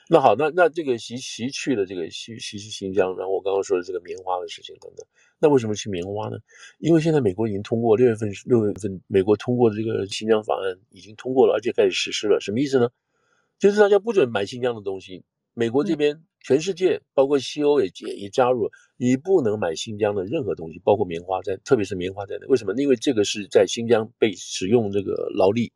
[0.10, 5.06] 那好，那那这个习习去的这个习习去新疆，然后我刚刚说的这个棉花的事情等等，
[5.38, 6.38] 那为什么去棉花呢？
[6.80, 12.90] 因为现在美国已经通过六月份六月份美国通过的这个新疆法案已经通过了，而且开始实施了，什么意思呢？
[13.60, 22.46] 就是大家不准买新疆的东西，美国这边全世界包括西欧也也也加入，你不能买新疆的任何东西，包括棉花在，特别是棉花在内。
[22.48, 22.74] 为什么？
[22.76, 25.72] 因为这个是在新疆被使用这个劳力，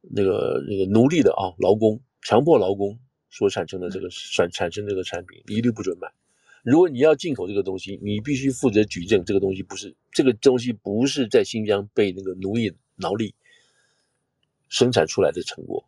[0.00, 2.98] 那个那个奴隶的啊劳工，强迫劳工
[3.30, 6.08] 所产生的这个产产生这个产品，一律不准买。
[6.62, 13.34] 如果你要进口这个东西，你必须负责举证这个东西不是这个东西不是在新疆被那个奴役劳力
[14.68, 15.84] 生产出来的成果。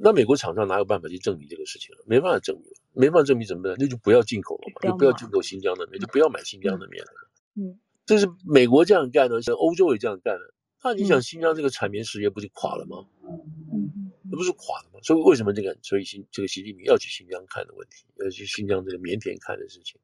[0.00, 2.04] 那美国厂商哪有办法去证明这个事情了？
[2.06, 3.74] 没办法证明，没办法证明怎么办？
[3.78, 7.10] 那就不要进口了嘛，就不要进口新疆的棉，就不要买新疆的棉了。
[7.56, 10.54] 嗯，这是美国这样干的，像欧洲也这样干的。
[10.84, 13.04] 那你想，新疆这个产棉事业不就垮了吗？
[13.22, 15.00] 嗯，那不是垮了吗？
[15.02, 15.76] 所以为什么这个？
[15.82, 20.00] 所以新这个习近平要去新疆看的问题，要去新疆这个棉田看的事情。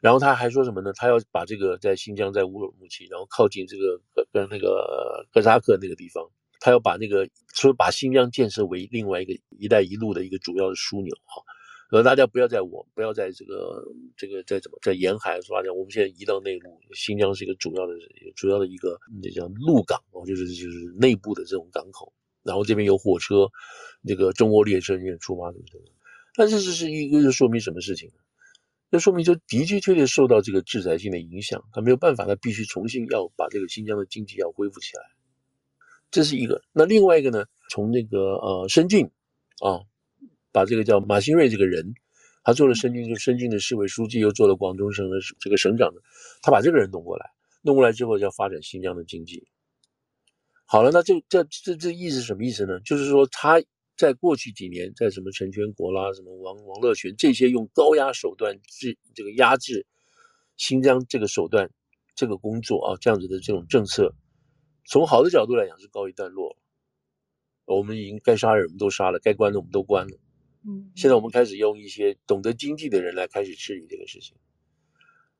[0.00, 0.92] 然后他还说什么呢？
[0.94, 4.00] 他要把这个在新疆，在乌鲁木齐，然后靠近这个
[4.32, 6.30] 跟那个哥扎克那个地方。
[6.64, 11.42] 他要把那个说把新疆建设为另外一个“一带一路”的一个主要的枢纽哈，
[11.90, 13.82] 呃，大家不要在我不要在这个
[14.16, 15.58] 这个在怎么在沿海是吧？
[15.74, 17.94] 我们现在移到内陆，新疆是一个主要的
[18.36, 22.12] 主要的一个那叫陆港哦，就是就是内部的这种港口，
[22.44, 23.50] 然后这边有火车，
[24.00, 25.84] 那个中欧列车愿意出发什么什么，
[26.36, 28.14] 但是这是一个说明什么事情呢？
[28.92, 35.02] 这说明就的确确实受到这个制裁性的影响，他没有办法，他必须重新要把这个新疆的经济要恢复起来。
[36.12, 37.44] 这是一个，那另外一个呢？
[37.70, 39.06] 从那个呃，申骏
[39.62, 39.80] 啊，
[40.52, 41.94] 把这个叫马新瑞这个人，
[42.44, 46.02] 他做了申骏，就申骏的市委书记，又做了广东省的这个省长的，
[46.42, 47.30] 他把这个人弄过来，
[47.62, 49.48] 弄过来之后要发展新疆的经济。
[50.66, 52.78] 好了，那这这这这意思什么意思呢？
[52.80, 53.62] 就是说他
[53.96, 59.86] 在过去几年，在什么陈全国啦、什么王王乐泉这些用高压手段制这个压制
[60.58, 61.70] 新疆这个手段
[62.14, 64.14] 这个工作啊，这样子的这种政策。
[64.84, 66.56] 从好的角度来讲是告一段落，
[67.64, 70.18] 我们已经该杀的人我们都杀了，该关的我们都关了。
[70.64, 74.36] 嗯，现在我们开始用一些懂得经济的人来开始治理这个事情。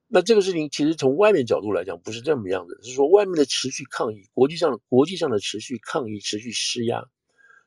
[0.09, 7.05] 那这个事情其实从外面角度来讲不是这么样子，是说外面的持续抗议，国际上国际上的持续抗议、持续施压，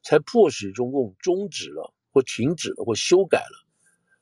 [0.03, 3.65] 才迫使中共终止了或停止了或修改了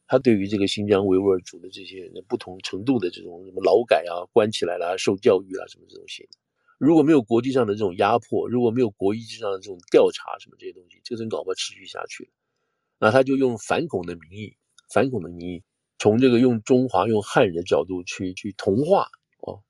[0.08, 6.30] 他对于这个新疆维吾尔族的这些人不同程度的这种什么劳改啊、关起来啦、受教育啊什么这种东西。
[6.84, 12.30] 如果没有国际上的这种压迫，如果没有国际上的这种调查什么这些东西，这个真搞不好持续下去。
[13.00, 14.58] 那他就用反恐的名义，
[14.94, 15.64] 反恐的名义，
[15.98, 19.08] 从这个用中华、用汉人的角度去去同化
[19.40, 19.64] 哦，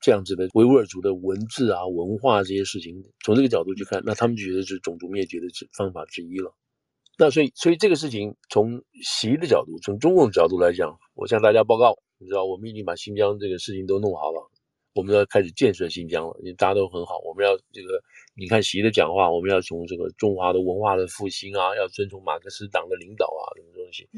[0.00, 5.46] 这样子的维吾尔族的文字啊、文化这些事情，从这个角度去看，那他们就觉得是种族灭绝的
[5.76, 6.54] 方法之一了。
[7.18, 14.49] 那所以，所以这个事情从习的角度，从中共的角度来讲，我向大家报告，你知道，我们已经把新疆这个事情都弄好了。
[14.92, 17.18] 我们要开始建设新疆了，因为大家都很好。
[17.20, 18.02] 我们要这个，
[18.34, 24.08] 你看习的讲话，我们要从这个中华的文化的复兴啊，要遵从马克思党的领导啊，什么东西。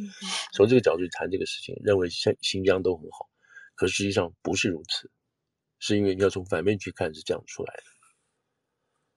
[0.55, 3.29] 从这个角度去谈这个事情，认为新新疆都很好。
[3.75, 5.11] 可实际上不是如此，
[5.79, 7.83] 是因为你要从反面去看，是这样出来的。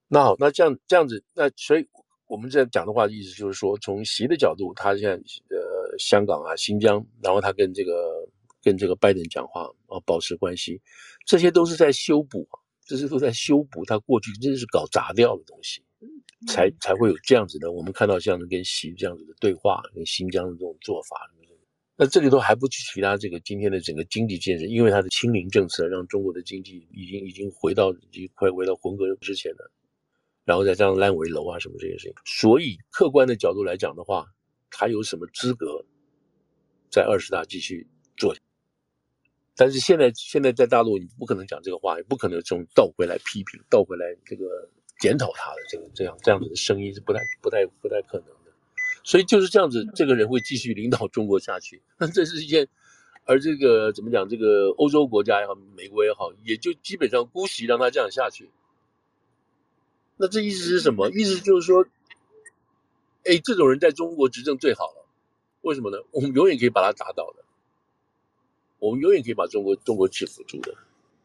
[0.10, 1.88] 那好，那这样这样子，那所以
[2.28, 8.28] 我们这样讲的话，意思就是说，从习的角度，他现在呃香港啊、新疆，然后他跟这个。
[8.66, 10.82] 跟这个拜登讲话啊，保持关系，
[11.24, 12.50] 这些都是在修补，
[12.84, 15.84] 这些都在修补他过去真是搞砸掉的东西，
[16.48, 17.72] 才才会有这样子的。
[17.72, 21.30] 我们看到像跟习这样子的对话，跟新疆的这种做法，
[21.96, 29.72] 那这里头还不去提他这个今天的整个经济建设，因为他的清零政策让中国的经济已经已经回到已经快回到文革之前了，
[30.44, 34.26] 然后再这样烂尾楼啊什么这些事情，所以客观的角度来讲的话，
[34.72, 35.86] 他有什么资格
[36.90, 37.88] 在二十大继续
[38.18, 38.36] 做？
[39.56, 48.52] 但是现在现在在大陆，你不可能讲这个话，也不可能这种倒回来批评、倒回来这个检讨他的这个这样这样子的声音是不太不太不太可能的。
[49.04, 51.82] 所以就是这样子，这个人会继续领导中国下去。
[51.98, 52.68] 那这是一件，
[53.24, 54.28] 而这个怎么讲？
[54.28, 58.50] 这个欧洲国家也好，美国也好，也就基本上姑息让他这样下去。
[60.18, 61.10] 那这意思是什么？
[61.12, 61.86] 意思就是说，
[63.24, 65.06] 哎，这种人在中国执政最好了。
[65.62, 65.98] 为什么呢？
[66.12, 67.44] 我们永远可以把他打倒的。
[68.80, 70.76] 我们永远可以把中国中国制服住的，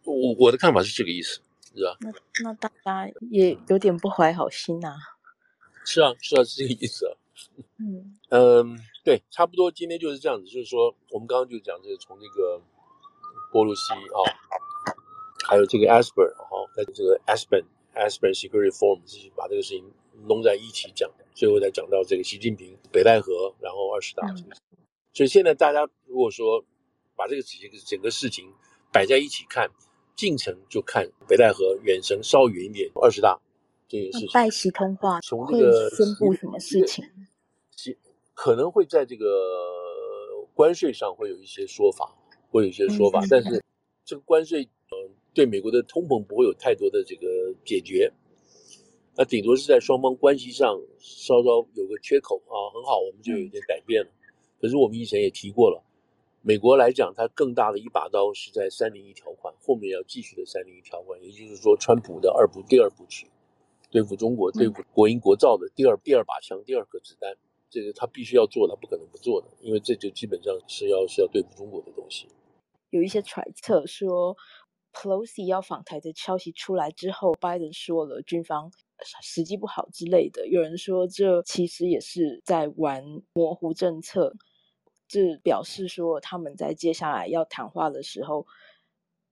[0.04, 1.40] 我我的看法是这个意思，
[1.74, 1.96] 是吧？
[2.00, 2.12] 那
[2.44, 4.96] 那大家也有点不怀好心呐、啊。
[5.84, 7.12] 是啊，是啊，是这个意思啊。
[7.78, 12.60] 嗯嗯，对，差不多今天就是这样子，就是说我们刚刚就讲这个从这个
[13.50, 14.18] 波洛西啊，
[15.48, 19.84] 还有这个 Asper 哈，在这个 Aspen Aspen Security Forum 自己把这个事情
[20.28, 24.26] 弄在一起讲，最后再讲到这个习近平北戴河，然后二十大
[25.12, 26.64] 所以现在大家如果说。
[27.20, 28.50] 把这个整个整个事情
[28.90, 29.68] 摆在一起看，
[30.16, 33.38] 进程就看北戴河远程稍远一点二十大
[33.86, 34.30] 这件事情。
[34.32, 37.04] 拜习通话从这个宣布什么事情？
[38.32, 39.26] 可能会在这个
[40.54, 42.16] 关税上会有一些说法，
[42.48, 43.62] 会有一些说法，嗯、但是
[44.02, 44.96] 这个关税呃
[45.34, 47.26] 对美国的通膨不会有太多的这个
[47.66, 48.10] 解决，
[49.14, 54.08] 那顶多是在双方关系上稍稍有个缺口啊，很好，我们就有点改变了。
[54.08, 55.84] 嗯、可是我们以前也提过了。
[56.42, 63.30] 美国来讲，它更大的一把刀是在三零一条款后面要继续的三零一条款，也就是说，川普的二部第二部曲，
[63.90, 67.36] 对付中国、对付国营国造的第二第二把枪、第二颗子弹，
[67.68, 72.26] 这个他必须要做，他不可能不做的，因为这就基本上是要是要对付中国的东西。
[72.88, 74.34] 有一些揣测说
[74.94, 78.72] ，Pelosi 要访台的消息出来之后，拜登说了军方
[79.20, 84.34] 时机不好之类的，有人说这其实也是在玩模糊政策。
[85.10, 88.46] 这表示说，他们在接下来要谈话的时候，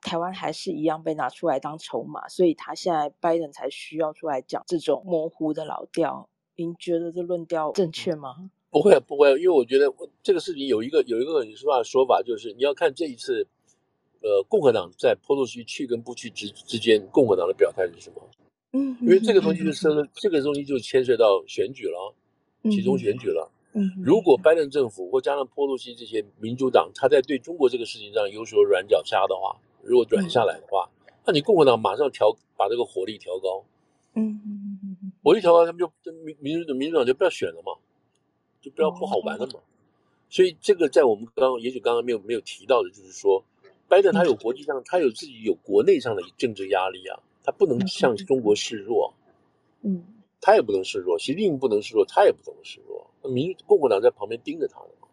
[0.02, 6.28] 台湾还是一样被拿出来当筹码，所以他现在拜登才需要出来讲这种模糊的老调。
[6.56, 8.50] 您觉得这论调正确吗？
[8.70, 9.86] 不会，不会，因为我觉得
[10.20, 13.46] 这个事情有一个有一个很说话说法，就是你要看这一次，
[14.20, 18.28] 呃，共和党在波洛西去跟不去之之间，共和党的表态是什么？
[18.72, 22.12] 嗯，因为这个东西就是这个东西就牵涉到选举了，
[22.64, 23.48] 其中选举了。
[24.02, 30.88] 如果拜登政府或加上波洛西这些民主党，他在对中国这个事情上有所软脚虾的话，如果软下来的话，
[31.24, 33.64] 那你共和党马上调把这个火力调高，
[34.14, 37.72] 嗯嗯嗯嗯，火力调高，他们就民民主民主党就不要选了嘛，
[38.60, 39.60] 就不要不好玩了嘛。
[40.30, 43.42] 所以这个在我们刚刚也许刚刚没有没有提到的，就是说，
[43.88, 49.14] 拜登他有国际上他有自己有国内上的政治压力啊，他不能向中国示弱，
[49.82, 50.04] 嗯，
[50.40, 53.06] 他也不能示弱，习近平不能示弱，他也不能示弱。
[53.28, 55.08] 民共和党在旁边盯着他呢嘛，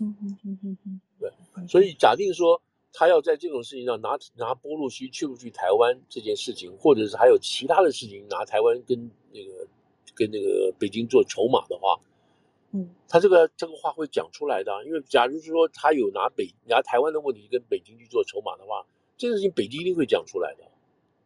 [0.00, 2.60] 嗯嗯嗯嗯嗯，对，所以假定说
[2.92, 9.66] 他要在这种事情上拿拿波洛西去不去台湾这件事情，或者是还有其他的事情拿台湾跟那个
[10.14, 11.98] 跟那个北京做筹码的话，
[12.72, 18.84] 嗯，他这个这个话会讲出来的，因为假如是说他有拿北拿台湾的问题跟北京去做筹码的话，
[19.16, 20.64] 这件事情北京一定会讲出来的，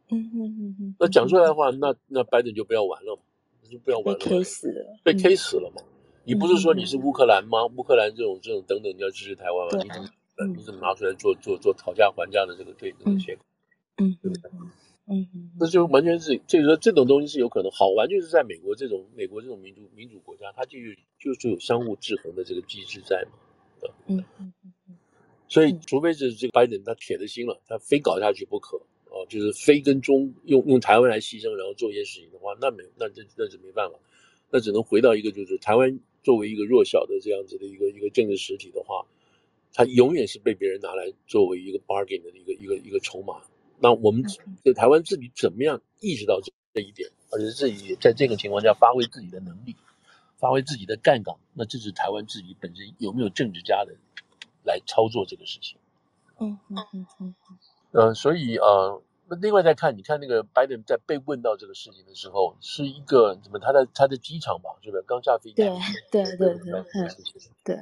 [0.09, 1.55] 嗯嗯嗯嗯，那讲出来的。
[1.55, 3.21] 话，那那拜登就不要玩了嘛，
[3.69, 5.81] 就不要玩了，被 K 死了，被 K 死了嘛。
[6.25, 7.65] 你不是说你是乌克兰吗？
[7.77, 9.83] 乌克兰这种这种等等，你要支持台湾吗？
[9.83, 13.45] 你怎么你怎么拿出来做做做讨价还价的这个对这个结果？
[13.97, 14.51] 嗯，对不对？
[15.11, 23.89] 嗯嗯，那就完全是，就是说这种东西是有可能好玩，就是在美国这种美国这种民主民主国家，它就有就是有相互制衡的这个机制在嘛。
[24.05, 24.53] 嗯嗯
[24.87, 24.95] 嗯，
[25.47, 28.79] 所以除非是这个拜登他铁了心了，他非搞下去不可
[29.19, 33.99] 哦，就是非跟中用用台湾来牺牲，然后做一些事情的话，那没那这那是没办法，
[34.51, 35.99] 那只能回到一个就是台湾。
[36.21, 39.05] 作为一个弱小的这样子的一个一个政治实体的话，
[39.73, 43.41] 它永远是被别人拿来作为一个 bargain 的一个一个一个筹码。
[43.79, 44.21] 那我们
[44.65, 49.77] 在台湾自己怎么样意识到这这一点，而且自己在这个情况下发挥自己的能力，
[50.35, 53.95] 发挥自己的杠杆，那这是台湾自己本身有没有政治家的
[54.65, 55.79] 来操作这个事情？
[56.37, 57.35] 嗯嗯嗯嗯
[57.93, 59.01] 嗯，所以呃。
[59.29, 63.59] 那另外再看，你看那个拜登在被问到这个事情的时候，是一个怎么？
[63.59, 65.55] 他在他在机场吧，是不是刚下飞机？
[65.55, 65.69] 对
[66.11, 66.85] 对对对
[67.63, 67.77] 对。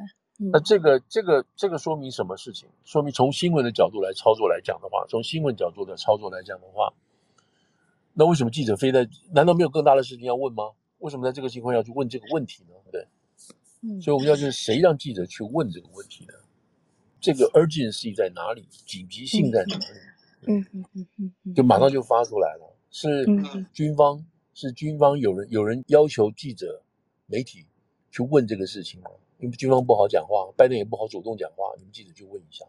[0.51, 2.69] 那这个这个这个说明什么事情？
[2.83, 6.93] 说明从新闻的角度来操作来讲的话，从新闻角度的操作来讲的话，
[8.13, 9.07] 那为什么记者非在？
[9.31, 10.71] 难道没有更大的事情要问吗？
[10.99, 12.73] 为什么在这个情况要去问这个问题呢？
[12.91, 13.07] 对。
[13.81, 14.01] 嗯。
[14.01, 16.33] 所以我们要就是谁让记者去问这个问题呢？
[17.19, 18.67] 这个 urgency 在哪里？
[18.85, 19.85] 紧急性在哪里？
[19.85, 20.13] 嗯
[20.45, 23.25] 嗯嗯嗯嗯，就马上就发出来了，是
[23.73, 24.23] 军方
[24.53, 26.81] 是军方有人有人要求记者
[27.25, 27.65] 媒体
[28.11, 29.09] 去问这个事情吗？
[29.39, 32.65] 因为军方不好讲话，拜登也不好主动讲话，你们记者就问一下，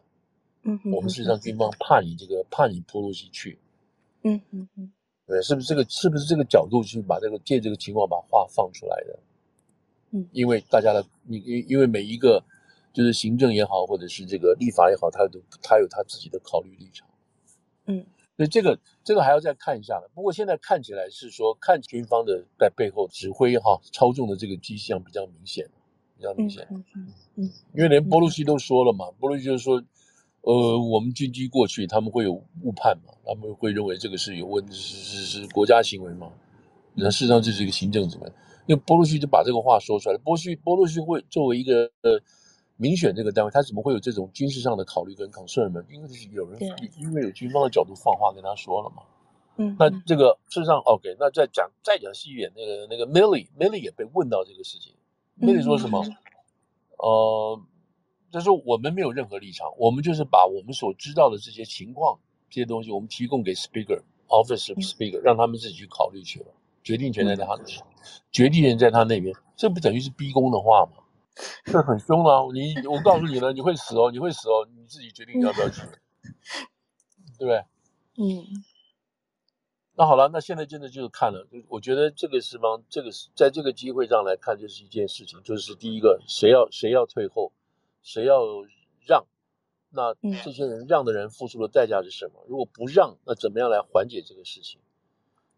[0.63, 3.57] 嗯哼，我们事实上军方怕你这个怕你波洛西去，
[4.23, 4.91] 嗯嗯嗯，
[5.25, 9.19] 对，是不是这个是不是这个角度去把这个借这个情况把话放出来的？
[10.11, 12.43] 嗯，因为大家的你因因为每一个
[12.93, 17.08] 就是行政也好，或者是这个立法也好，他都他有他自己的考虑立场。
[17.89, 18.05] 嗯，
[18.37, 20.09] 所以这个这个还要再看一下了。
[20.13, 25.67] 不过现在看起来是说，看军方的在背后指挥哈操纵的这个迹象比较明显，
[26.15, 26.67] 比较明显。
[26.69, 29.83] 嗯嗯嗯，因为连波鲁西都说了嘛，波鲁西就是说，
[30.41, 32.31] 呃，我们军机过去，他们会有
[32.61, 36.31] 误判嘛，他们会认为这个是有问，是是是国家行为嘛。
[36.93, 38.35] 那事实上这是一个行政怎么样？
[38.67, 40.19] 因为波鲁西就把这个话说出来了。
[40.19, 42.21] 波洛西波鲁西会作为一个呃
[42.79, 45.83] 民选这个单位，他怎么会有这种军事上的考虑跟 concern 呢？
[45.89, 46.57] 因为是有人
[46.97, 49.03] 因为有军方的角度放话跟他说了嘛。
[49.57, 54.93] 嗯，那这个事实上 OK，那再讲再讲细一点，那个那个 Milley 也被问到这个事情
[55.37, 56.01] ，Milley 说什么？
[56.97, 57.61] 呃，
[58.31, 62.17] 他说我们没有任何立场，我们就是把我们所知道的这些情况
[62.49, 66.47] 这些东西，我们提供给 Speaker Office of Speaker，让他们自己去考虑去了。
[66.81, 67.83] 决定权在他那边，
[68.31, 71.03] 决定权在他那边，这不等于是逼宫的话吗？
[71.65, 72.41] 这很凶啊！
[72.53, 75.81] 你我告诉你了，你会死哦，你会死哦，你自己决定要不要去，
[77.37, 77.63] 对不对？
[78.17, 78.45] 嗯。
[79.95, 87.51] 那好了，那现在真的就是看了，我觉得这个是方，这个是在这个机会上来看，就是一件事情，就是第一个，谁要谁要退后，
[88.01, 88.39] 谁要
[89.05, 89.25] 让，
[89.89, 90.13] 那
[90.43, 92.45] 这些人让的人付出的代价是什么？
[92.47, 94.79] 如果不让，那怎么样来缓解这个事情？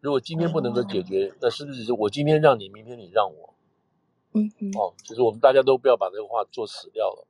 [0.00, 3.51] 如果今天不能够解决，那是不是我今天让你，明天你让我？
[4.32, 4.70] 嗯嗯。
[4.76, 7.26] 哦，就是我们大家都不要把这个话做死掉了。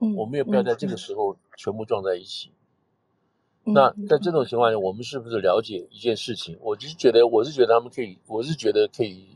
[0.00, 0.14] 嗯。
[0.16, 2.52] 我们也不要在这个时候全部撞在一起。
[3.64, 3.74] 嗯。
[3.74, 6.58] 那在这种情况下，我们是不是了解一件事情？
[6.60, 9.26] 我就是觉得，我是觉得他们可以，我是觉得可以，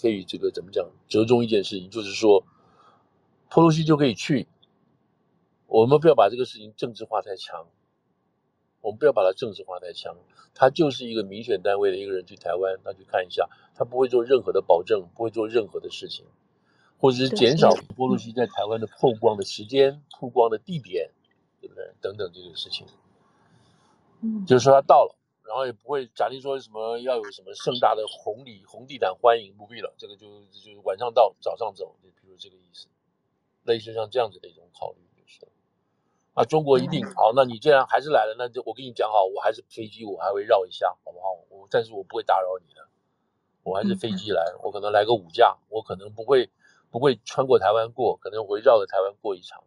[0.00, 0.88] 可以这个怎么讲？
[1.08, 2.44] 折中一件事情，就是说，
[3.50, 4.46] 波洛西就可以去。
[5.66, 7.66] 我们不要把这个事情政治化太强。
[8.80, 10.16] 我们不要把它政治化太强，
[10.54, 13.46] 他就是一个民选单位的一个人去台湾，他去看一下，
[13.78, 16.26] 他不会做任何的保证，不会做任何的事情，
[16.98, 21.12] 或者是减少波洛西在台湾的曝光的时间、曝光的地点，
[21.60, 21.94] 对不对？
[22.00, 22.86] 等等这个事情，
[24.20, 25.14] 嗯，就是说他到了，
[25.44, 32.88] 然后也不会假定说什么要有什么盛大的红礼、红地毯欢迎，不必了，这个就就是晚上到，早上走，就比如这个意思，
[33.62, 35.46] 类似像这样子的一种考虑就是。
[36.34, 37.32] 啊，中国一定好。
[37.34, 41.34] 那你既然还是来了，那就我跟你讲好，我还是飞机，我还会绕一下，好不好？
[41.48, 42.88] 我但是我不会打扰你的，
[43.68, 46.50] 我还是飞机来，我可能来个五架，我可能不会
[46.90, 49.62] 不会穿过台湾过，可能会绕着台湾过一场。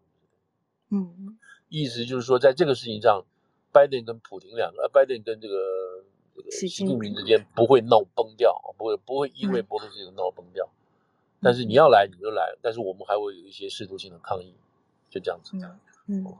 [0.89, 1.37] 嗯，
[1.69, 3.25] 意思就是说，在这个事情上，
[3.71, 5.55] 拜登跟普京两个，呃，拜登跟这个
[6.35, 10.69] 这个习近平之间不会闹崩掉，不会不会因为波洛西闹崩掉。
[11.41, 14.55] 但是你要来你就来，但是我们还会有一些试图性的抗议，
[15.09, 15.55] 就这样子。
[15.57, 15.79] 嗯。
[16.07, 16.37] 嗯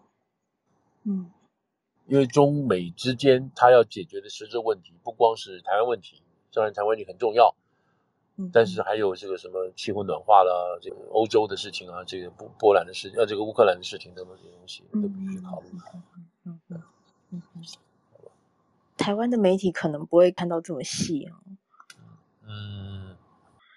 [1.03, 1.31] 嗯，
[2.05, 6.21] 因为中美之间，他要解决的实质问题不光是台湾问题，
[6.53, 7.53] 当然台湾问题很重要，
[8.37, 15.69] 嗯，但是还有这个什么气候暖化啦，这个欧洲的事情啊，这个波波兰的事，呃，这个乌克兰的事情等等这些东西都必须考虑。
[15.71, 15.77] 嗯
[16.45, 16.83] 嗯嗯
[17.31, 17.63] 嗯嗯，
[18.97, 21.39] 台湾的媒体可能不会看到这么细啊。
[22.45, 23.15] 嗯，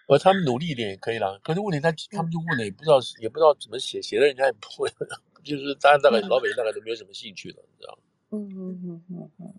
[0.09, 1.39] 而他们努力一点也可以啦。
[1.43, 4.91] 可是问题他他们就问了，也不知道也不知道怎么写，写的人家也不会。
[5.45, 7.99] 就是大家大概老百姓大概都没有什么兴趣了，你知道吗？
[8.31, 9.55] 嗯嗯嗯嗯嗯。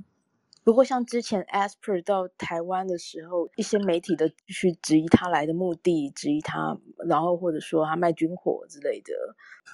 [0.66, 6.76] 不过像之前 Asper 到台湾的时候，一些媒体的去质疑他来的目的，质疑他，
[7.08, 9.14] 然后或者说他卖军火之类的。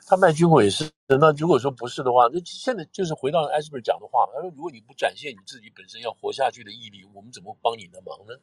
[0.05, 0.91] 他卖军火也是。
[1.07, 8.35] 那如果说不是的话，那现在就是回到 Asper 讲的话，他说：如果你不展现你自己本身要活下去的毅力，我们怎么帮你的忙呢？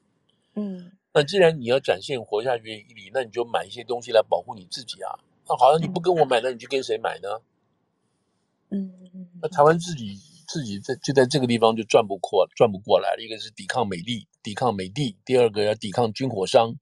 [0.54, 0.92] 嗯。
[1.12, 5.12] 那既然你要展现活下去的毅力，那你就买一些东西来保护你自己啊。
[5.46, 7.28] 那好像你不跟我买，那你去跟谁买呢？
[8.70, 8.90] 嗯，
[9.42, 10.18] 那台湾自己
[10.48, 13.22] 自己在就在这个地方就转不过转不过来了。
[13.22, 16.74] 一个是抵抗美帝，抵抗美帝；第二个要抵抗军火商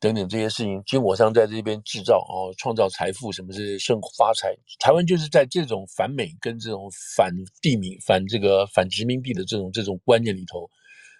[0.00, 0.82] 等等这些事情。
[0.84, 4.56] 军火商在这边制造哦，创造财富，什么是生发财？
[4.80, 7.30] 台湾就是在这种反美跟这种反
[7.60, 10.68] 地名、反这个反殖民地的这种这种观念里头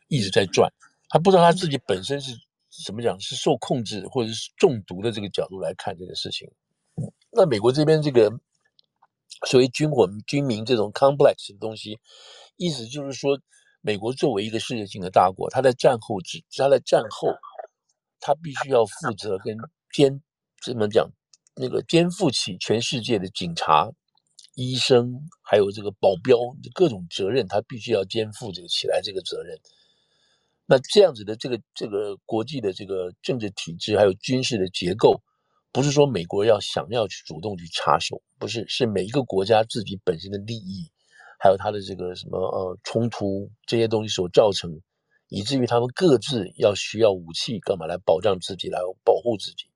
[0.09, 0.72] 一直在转。
[1.11, 2.33] 他不知道他自己本身是
[2.87, 6.51] 怎么讲，是受控制或者是中毒的这个角度来看这个事情。
[7.31, 8.33] 那美国这边这个。
[9.47, 11.99] 所谓军火、军民这种 complex 的东西，
[12.57, 13.39] 意思就是说，
[13.80, 17.28] 美国作为一个世界性的大国，它在战后只，它在战后，
[18.20, 19.57] 它必须要负责跟
[19.93, 20.20] 肩
[20.64, 21.09] 怎么讲，
[21.55, 23.89] 那个肩负起全世界的警察、
[24.57, 26.36] 医生，还有这个保镖
[26.74, 29.57] 各种责任，他必须要肩负这个起来这个责任。
[30.66, 35.22] 那这样子的这个这个国际的这个政治体制，还有军事的结构。
[35.71, 40.91] 不是说美国要想要去主动去插手，不是，是每一个国家自己本身的利益，
[41.39, 44.81] 还有它的这个什么呃冲突这些东西所造成，
[45.29, 49.66] 以至于他们各自要需要武器干嘛来保障自己，来保护自己。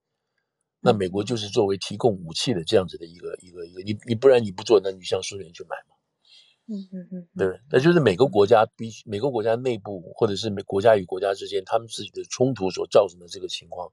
[0.80, 5.94] 那美国就是作为提供武器的这样子的一个一个一个，你你不然你不做，那你向苏联去买嘛？
[6.68, 13.92] 嗯嗯嗯，对，那就是每个国家必须每个国家内部或者是每国家与国家之间他们自己的冲突所造成的这个情况。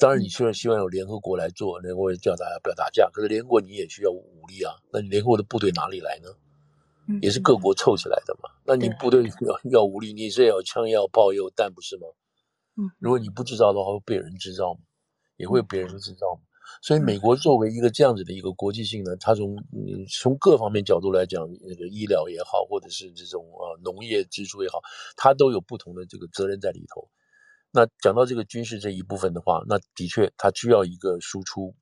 [0.00, 4.72] 当然，你虽然希望有联合国来做，联合国叫大家不要打架，可是联合国你也需要武力啊。
[4.90, 6.30] 那你联合国的部队哪里来呢？
[7.20, 8.48] 也是各国凑起来的嘛。
[8.64, 12.06] 那你部队要要武力，你是要有枪，要有炮，要有弹，不是吗？
[12.76, 14.80] 嗯，如果你不制造的话，会被人制造嘛，
[15.36, 16.40] 也会有别人制造嘛。
[16.80, 24.80] 所以，美国作为一个这样子的一个国际性呢，它从嗯从各方面角度来讲，那个医疗也好，或者是这种呃农业支出也好，
[25.16, 27.08] 它都有不同的这个责任在里头。
[27.72, 31.74] 那讲到这个军事这一部分的话，那的确它需要一个输出，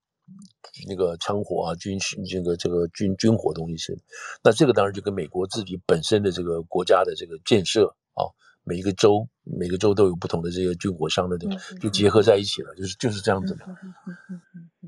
[0.87, 3.99] 那个枪火啊，军事这个这个军军火东西是。
[4.43, 8.29] 那这个当然就跟美国自己本身的这个国家的这个建设啊，
[8.65, 13.65] 每一个州每个州都有不同的这个军火商的这个，就结合在一起了，就是就是这样子的。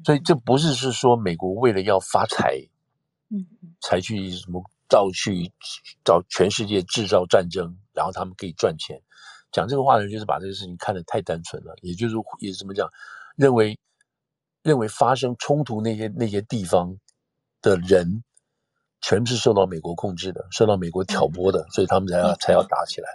[0.04, 2.60] 所以这不是是说美国为了要发财，
[3.80, 5.50] 才去什么造去
[6.04, 9.00] 找全世界制造战争，然后他们可以赚钱。
[9.52, 12.88] 讲这个话的人就是把这个事情看得太单纯了，也就是也是怎么讲，
[13.36, 13.78] 认为
[14.62, 16.98] 认为发生冲突那些那些地方
[17.62, 18.22] 的人，
[19.00, 23.08] 全是受到美国控制的，受到美国挑拨的，所以他们才要才要打起来。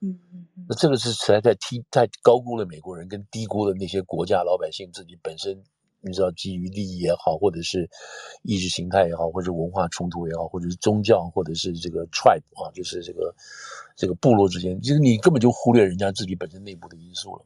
[0.00, 5.62] 嗯嗯，那这个是实在在低太高估了美国人，跟低估了那些国家老百姓自己本身。
[6.04, 7.88] 你知道，基于利益也好，或者是
[8.42, 13.32] 意识形态也好，或者文化冲突也好，或者是宗教，或者是这个 tribe 啊，就是这个
[13.96, 17.44] 这个部落之间，其实你根本就忽略人家自己本身内部的因素了。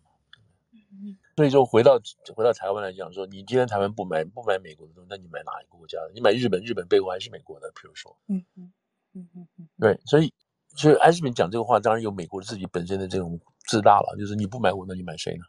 [1.36, 2.00] 所以说，回到
[2.34, 6.10] 回到台湾来讲，说你今天台湾不买不买美国的东西，那你买哪一个国家的？
[6.14, 7.70] 你买日本，日本背后还是美国的。
[7.74, 8.72] 比如说，嗯嗯
[9.12, 10.32] 嗯嗯嗯，对，所以
[10.74, 13.38] 所以艾斯敏讲这个话，当然有美国自己本身的这种
[13.68, 15.44] 自大了，就是你不买我，那你买谁呢？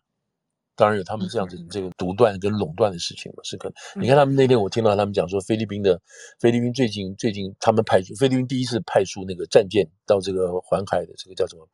[0.77, 4.01] 当然有他们这样子这个独断跟垄断的事情嘛，是可能。
[4.01, 5.99] 你看他们那天我听到他们讲说，菲律宾的
[6.39, 11.67] 菲律宾最近最近他们派出菲律宾第一次派出那个战舰到这个环海的这个叫什么？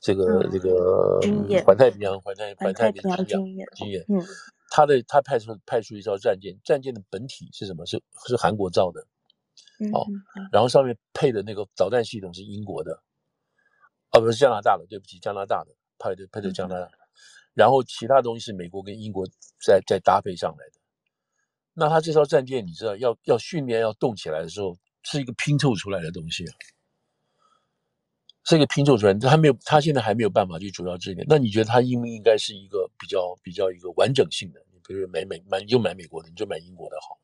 [0.00, 1.20] 这个这个
[1.64, 4.02] 环太平洋环太环太平洋军演军演。
[4.08, 4.20] 嗯，
[4.70, 7.84] 他的他派出派出一艘战舰，战舰的本体是什么？
[7.84, 9.06] 是是韩国造的。
[9.92, 10.06] 哦，
[10.50, 13.02] 然后上面配的那个导弹系统是英国的。
[14.12, 16.88] 哦，不是加拿大的，对不起，加拿大的派的派的加拿大。
[17.56, 19.26] 然后其他东西是美国跟英国
[19.64, 20.80] 再再搭配上来的，
[21.72, 26.52] 那他这艘战舰你知道要要训练要动起来的时候，是一个拼凑出来的东西啊，
[28.44, 31.24] 是一个拼凑出来，他没有他现在还没有办法去主要支援。
[31.26, 34.60] 那你觉得他应不应该是一个比较比较一个完整性的？
[34.70, 37.16] 你比如买美买你就买美国的，你就买英国的好，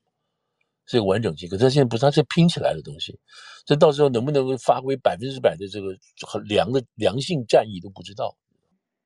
[0.86, 1.46] 是一个完整性。
[1.46, 3.20] 可是他现在不是，他是拼起来的东西，
[3.66, 5.88] 这到时候能不能够发挥百分之百的这个
[6.26, 8.34] 很良的良性战役都不知道。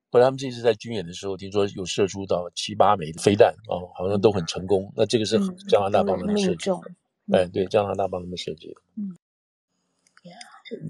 [0.09, 4.90] 后来他们这次在军演的时候，听说有射出到七八枚飞弹啊、哦，好像都很成功。
[4.96, 5.36] 那这个是
[5.68, 6.70] 加拿大帮他们设计，
[7.32, 8.74] 哎、嗯，对，加拿大帮他们设计的。
[8.96, 9.16] 嗯，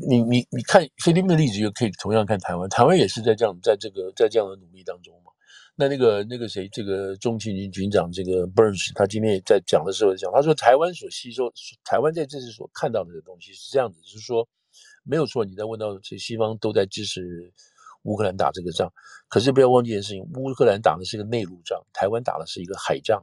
[0.09, 5.33] 你你你看菲律宾的例子，又可以同样看台湾，台湾也是在这样，在这个在这样的努力当中嘛。
[5.75, 11.53] 那那个那个谁，这个中情局局长这个 Burns，他今天也在讲的时候讲，他说台湾所吸收，
[11.85, 14.47] 台湾在这次所看到的东西是这样子，就是说
[15.05, 17.51] 没有错，你在问到这西方都在支持。
[18.07, 18.91] 乌克兰打这个仗，
[19.29, 23.23] 可是不要忘记一件事情：乌克兰打的是一个内陆仗，台湾打的是一个海仗，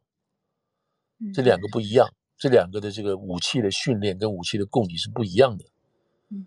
[1.33, 2.07] 这两个不一样。
[2.35, 5.63] 这两个的这个武器的训练跟武器的供给是不一样的。
[6.29, 6.45] 嗯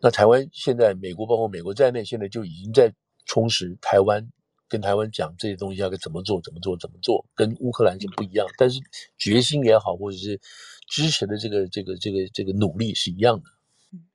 [0.00, 2.92] 那台湾现在，美国包括美国在内，现在就已经在
[3.24, 4.28] 充实台湾，
[4.68, 8.46] 跟台湾讲这些东西要该怎么做，怎么做，怎么做，跟乌克兰是不一样。
[8.58, 8.80] 但是
[9.16, 10.40] 决心也好，或者是
[10.88, 13.44] 支持的这个这个这个这个努力是一样的。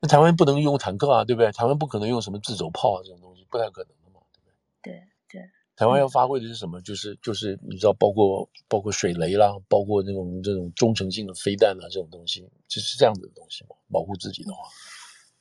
[0.02, 1.50] 那台湾不能用坦克啊，对不对？
[1.54, 4.50] 台湾不可能用什么自走炮啊，这种东西不太可能的嘛，对不
[4.82, 4.94] 对？
[4.94, 5.50] 对对。
[5.76, 6.82] 台湾要发挥的是什么？
[6.82, 13.76] 就是就是你知道，包括包括水雷啦，包括那种这种中程性的飞弹啊，这种东西，就是这样子的东西嘛。
[13.90, 14.68] 保护自己的话，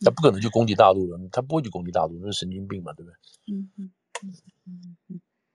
[0.01, 3.17] 他不可能去攻击大陆了，他不会去攻击大陆，那是神经病嘛，对不对？
[3.53, 3.91] 嗯嗯。